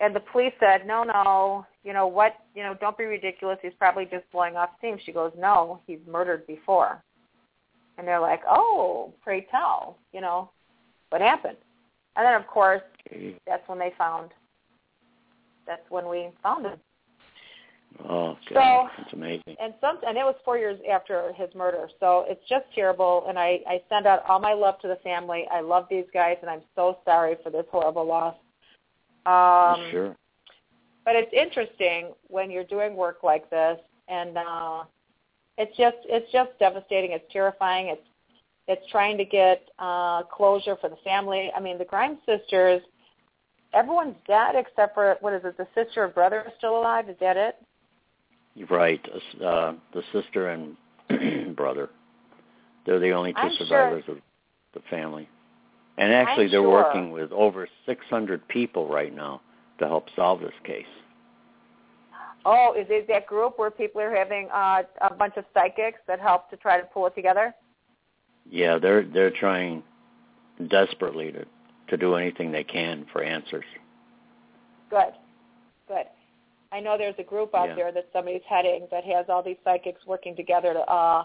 [0.00, 2.34] and the police said, "No, no, you know what?
[2.54, 3.58] You know, don't be ridiculous.
[3.62, 7.02] He's probably just blowing off steam." She goes, "No, he's murdered before."
[7.96, 10.50] And they're like, "Oh, pray tell, you know,
[11.08, 11.56] what happened?"
[12.14, 12.82] And then, of course,
[13.46, 14.30] that's when they found.
[15.66, 16.78] That's when we found him.
[18.06, 18.90] Oh So- God.
[18.98, 19.56] It's amazing.
[19.58, 23.38] and some and it was four years after his murder so it's just terrible and
[23.38, 26.50] i i send out all my love to the family i love these guys and
[26.50, 28.36] i'm so sorry for this horrible loss
[29.26, 30.16] um sure.
[31.08, 33.78] But it's interesting when you're doing work like this
[34.08, 34.82] and uh
[35.56, 38.06] it's just it's just devastating it's terrifying it's
[38.66, 42.82] it's trying to get uh closure for the family i mean the grimes sisters
[43.72, 47.16] everyone's dead except for what is it the sister or brother is still alive is
[47.20, 47.56] that it
[48.54, 49.00] You're right.
[49.42, 50.76] Uh, the sister and
[51.56, 51.88] brother.
[52.84, 54.18] They're the only 2 I'm sure- survivors of
[54.74, 55.26] the family.
[55.96, 56.70] And actually, I'm they're sure.
[56.70, 59.40] working with over 600 people right now
[59.78, 60.86] to help solve this case.
[62.44, 66.20] Oh, is it that group where people are having uh, a bunch of psychics that
[66.20, 67.54] help to try to pull it together?
[68.50, 69.82] Yeah, they're they're trying
[70.68, 71.44] desperately to
[71.88, 73.64] to do anything they can for answers.
[74.90, 75.12] Good,
[75.88, 76.06] good.
[76.70, 77.74] I know there's a group out Yeah.
[77.74, 81.24] there that somebody's heading that has all these psychics working together to uh,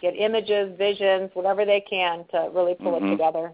[0.00, 3.06] get images, visions, whatever they can to really pull Mhm.
[3.06, 3.52] it together.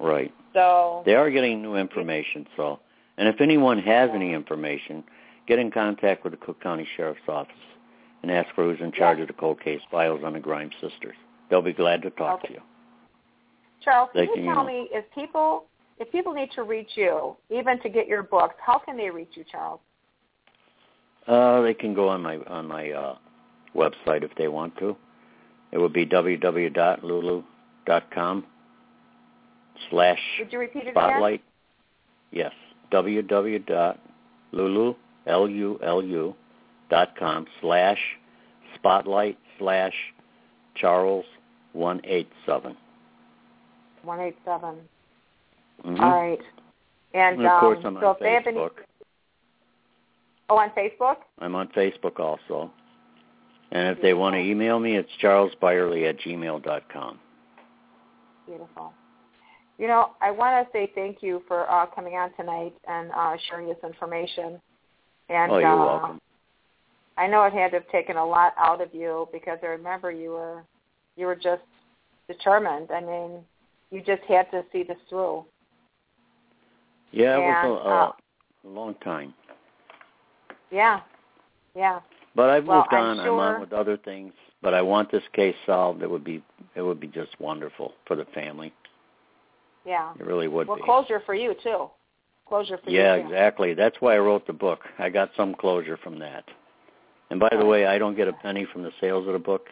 [0.00, 0.32] Right.
[0.54, 2.80] So They are getting new information, so
[3.18, 5.04] and if anyone has any information,
[5.46, 7.52] get in contact with the Cook County Sheriff's Office
[8.22, 11.16] and ask for who's in charge of the cold case files on the Grimes sisters.
[11.50, 12.48] They'll be glad to talk Okay.
[12.48, 12.62] to you.
[13.82, 15.66] Charles, They can you tell know- me if people
[16.00, 19.36] if people need to reach you, even to get your books, how can they reach
[19.36, 19.78] you, Charles?
[21.28, 23.16] Uh, they can go on my on my uh,
[23.76, 24.96] website if they want to.
[25.70, 28.46] It would be www.lulu.com
[29.90, 30.94] slash Would you repeat it again?
[30.94, 31.42] spotlight.
[32.30, 32.52] Yes,
[32.94, 34.94] www.lulu
[35.26, 36.34] L-U-L-U,
[36.90, 37.98] dot com slash
[38.74, 39.94] spotlight slash
[40.74, 41.24] Charles
[41.72, 42.76] one eight seven.
[44.02, 44.76] One eight seven.
[45.84, 46.00] Mhm.
[46.00, 46.40] All right.
[47.14, 48.70] And, And of course, um, I'm so on if they have any, Facebook.
[50.50, 51.16] oh, on Facebook.
[51.38, 52.70] I'm on Facebook also.
[53.70, 57.18] And if they want to email me, it's charlesbyrley at gmail dot com.
[58.46, 58.92] Beautiful.
[59.78, 63.36] You know, I want to say thank you for uh, coming on tonight and uh,
[63.48, 64.60] sharing this information.
[65.28, 66.20] And oh, you're uh, welcome.
[67.16, 70.10] I know it had to have taken a lot out of you because I remember
[70.10, 70.64] you were
[71.16, 71.62] you were just
[72.28, 72.90] determined.
[72.90, 73.40] I mean,
[73.90, 75.44] you just had to see this through.
[77.12, 79.32] Yeah, it And, was a, uh, a long time.
[80.70, 81.00] Yeah,
[81.76, 82.00] yeah.
[82.34, 83.20] But I've Well, moved I'm on.
[83.20, 84.32] I'm on with other things.
[84.62, 86.02] But I want this case solved.
[86.02, 86.42] It would be
[86.74, 88.72] it would be just wonderful for the family.
[89.84, 90.12] Yeah.
[90.18, 90.82] It really would Well, be.
[90.82, 91.90] closure for you too.
[92.46, 93.28] Closure for yeah, you too.
[93.28, 93.74] exactly.
[93.74, 94.80] That's why I wrote the book.
[94.98, 96.44] I got some closure from that.
[97.30, 99.68] And by the way, I don't get a penny from the sales of the book.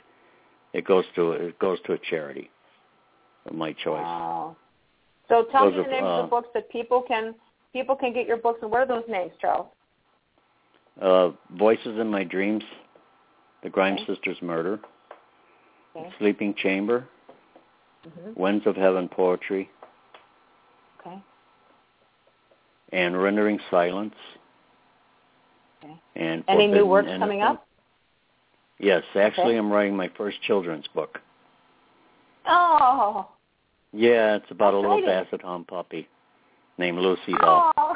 [0.72, 2.50] It goes to it goes to a charity
[3.46, 4.00] of my choice.
[4.00, 4.56] Wow.
[5.28, 7.34] So tell Those me the names of uh, the books that people can
[7.72, 9.66] people can get your books and what are those names, Charles?
[11.00, 12.62] Uh, Voices in My Dreams,
[13.62, 14.14] The Grimes Okay.
[14.14, 14.80] Sisters Murder,
[15.96, 16.08] Okay.
[16.18, 17.06] Sleeping Chamber,
[18.02, 19.70] hmm Winds of Heaven Poetry,
[21.00, 21.22] Okay.
[22.92, 24.14] And Rendering Silence.
[25.82, 25.94] Okay.
[26.16, 27.66] And Any new works coming up?
[28.78, 29.58] Yes, actually, Okay.
[29.58, 31.18] I'm writing my first children's book.
[32.46, 33.28] Oh.
[33.92, 36.08] Yeah, it's about a little basset hound puppy
[36.78, 37.34] named Lucy.
[37.40, 37.94] Oh.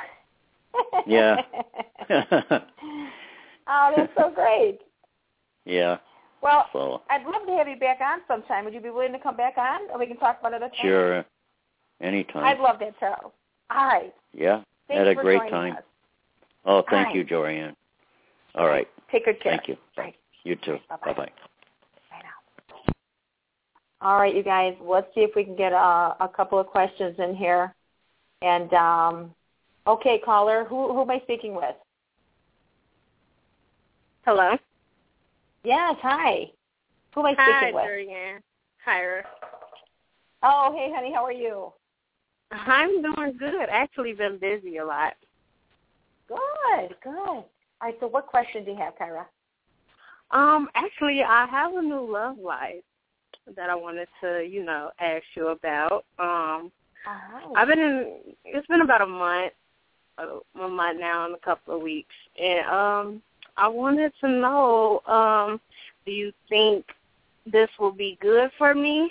[1.07, 1.37] Yeah.
[2.11, 4.81] oh, that's so great.
[5.65, 5.97] yeah.
[6.43, 8.65] Well, So I'd love to have you back on sometime.
[8.67, 10.81] Would you be willing to come back on, and we can talk about other things?
[10.83, 11.25] sure,
[12.01, 12.45] anytime.
[12.45, 13.33] I'd love that, Charles.
[13.71, 14.15] All right.
[14.35, 15.77] yeah, Thanks had a for great time.
[15.77, 15.83] us.
[16.65, 17.15] Oh, thank Hi.
[17.15, 17.75] you, Jorianne.
[18.55, 19.53] All right, Take good care.
[19.53, 19.77] thank you.
[19.97, 20.15] Right.
[20.45, 20.79] You too.
[20.89, 21.07] Bye-bye.
[21.07, 21.33] Bye bye.
[22.11, 22.93] Bye now.
[24.01, 24.75] All right, you guys.
[24.81, 27.75] Let's see if we can get a, a couple of questions in here.
[28.43, 29.35] And um,
[29.87, 31.75] okay, caller, who who am I speaking with?
[34.25, 34.57] Hello.
[35.65, 36.51] Yes, hi.
[37.15, 37.85] Who am I Hi, speaking with?
[37.85, 38.41] Jorianne.
[38.87, 39.23] Kyra.
[40.43, 41.73] Oh, hey, honey, how are you?
[42.67, 43.69] I'm doing good.
[43.71, 45.15] Actually, been busy a lot.
[46.29, 47.17] Good, good.
[47.17, 47.49] All
[47.83, 49.27] right, so what question do you have, Kyra?
[50.31, 52.83] Um, actually, I have a new love life
[53.55, 56.05] that I wanted to, you know, ask you about.
[56.19, 56.73] Um,
[57.07, 57.53] right.
[57.57, 58.17] I've been in.
[58.45, 59.53] It's been about a month,
[60.19, 63.23] a, a month now, and a couple of weeks, and um,
[63.57, 65.61] I wanted to know, um,
[66.05, 66.85] do you think
[67.51, 69.11] this will be good for me?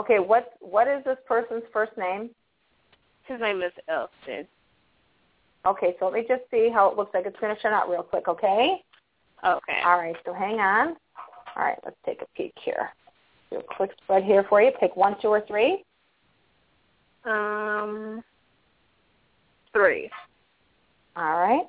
[0.00, 2.30] Okay, what what is this person's first name?
[3.24, 4.48] His name is Elston.
[5.66, 7.90] Okay, so let me just see how it looks like it's going to turn out
[7.90, 8.82] real quick, okay?
[9.44, 9.80] Okay.
[9.84, 10.96] All right, so hang on.
[11.54, 12.88] All right, let's take a peek here.
[13.50, 14.70] Do a quick spread here for you.
[14.80, 15.84] Pick one, two, or three.
[17.26, 18.24] Um,
[19.74, 20.08] three.
[21.14, 21.66] All right.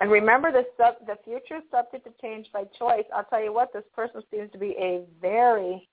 [0.00, 3.06] And remember, the sub, the future is subject to change by choice.
[3.12, 5.88] I'll tell you what, this person seems to be a very,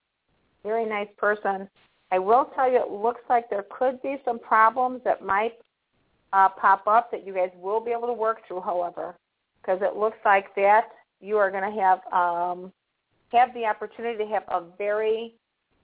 [0.63, 1.69] very nice person.
[2.11, 5.53] I will tell you, it looks like there could be some problems that might
[6.31, 8.61] uh, pop up that you guys will be able to work through.
[8.61, 9.15] However,
[9.61, 10.89] because it looks like that
[11.21, 12.71] you are going to have um,
[13.31, 15.33] have the opportunity to have a very,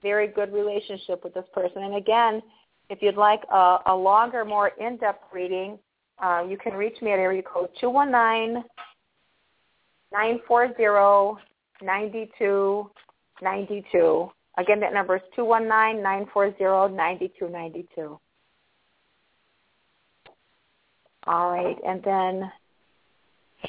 [0.02, 1.82] very good relationship with this person.
[1.82, 2.42] And again,
[2.90, 5.78] if you'd like a, a longer, more in-depth reading,
[6.22, 8.62] uh, you can reach me at area code two one nine
[10.12, 11.38] nine four zero
[11.82, 12.90] ninety two
[13.42, 14.30] ninety two.
[14.60, 18.20] Again, that number is two one nine nine four zero ninety two ninety two.
[21.26, 22.50] All right, and then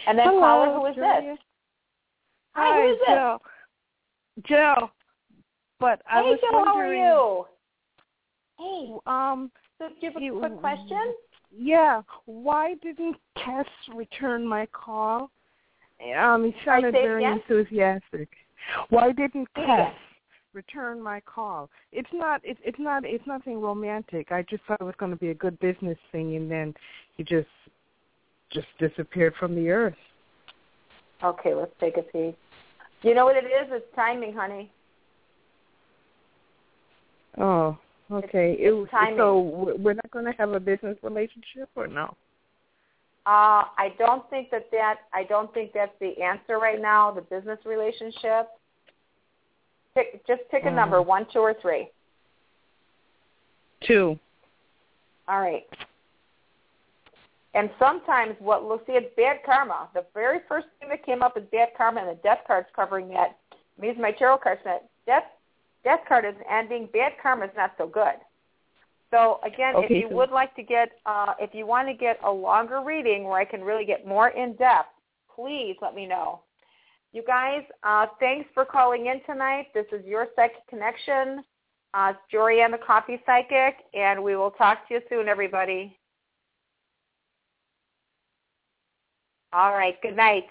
[0.06, 1.22] and then Hello, caller, who is Julia.
[1.22, 1.40] this?
[2.54, 3.08] Hi, who is this?
[3.08, 3.40] Joe.
[4.48, 4.92] Joe.
[5.80, 7.46] But I hey, was Joe, how are wondering, you?
[8.60, 11.16] Hey, um, so do you have a you- quick question?
[11.58, 13.66] yeah, why didn't Cass
[13.96, 15.32] return my call?
[16.18, 17.42] Um, he sounded say very again?
[17.48, 18.30] enthusiastic.
[18.90, 19.94] Why didn't Say it Cass again.
[20.54, 21.70] Return my call?
[21.92, 22.42] It's not.
[22.44, 23.04] It's it's not.
[23.06, 24.32] It's nothing romantic.
[24.32, 26.74] I just thought it was going to be a good business thing, and then
[27.18, 27.48] he just
[28.52, 29.96] just disappeared from the earth.
[31.24, 32.36] Okay, let's take a peek.
[33.04, 33.70] You know what it is?
[33.72, 34.72] It's timing, honey.
[37.38, 37.78] Oh,
[38.12, 38.54] okay.
[38.60, 39.18] it's It- timing.
[39.18, 42.16] so we're not going to have a business relationship, or no?
[43.26, 47.12] Uh, I don't think that that I don't think that's the answer right now.
[47.12, 48.50] The business relationship.
[49.96, 51.90] Pick just pick a number, one, two, or three.
[53.86, 54.18] Two.
[55.28, 55.64] All right.
[57.54, 59.90] And sometimes what we'll see it's bad karma.
[59.94, 63.10] The very first thing that came up is bad karma, and the death card's covering
[63.10, 63.38] that.
[63.80, 64.62] Means my tarot cards.
[64.64, 65.24] said death
[65.84, 66.88] death card is ending.
[66.94, 68.16] Bad karma is not so good.
[69.10, 72.20] So again, if you so- would like to get, uh, if you want to get
[72.24, 74.90] a longer reading where I can really get more in depth,
[75.36, 76.40] please let me know.
[77.14, 79.68] You guys, uh, thanks for calling in tonight.
[79.74, 81.44] This is your psychic connection.
[81.94, 85.98] Uh, Jorianne the Coffee Psychic, and we will talk to you soon, everybody.
[89.52, 90.02] All right.
[90.02, 90.46] Good night.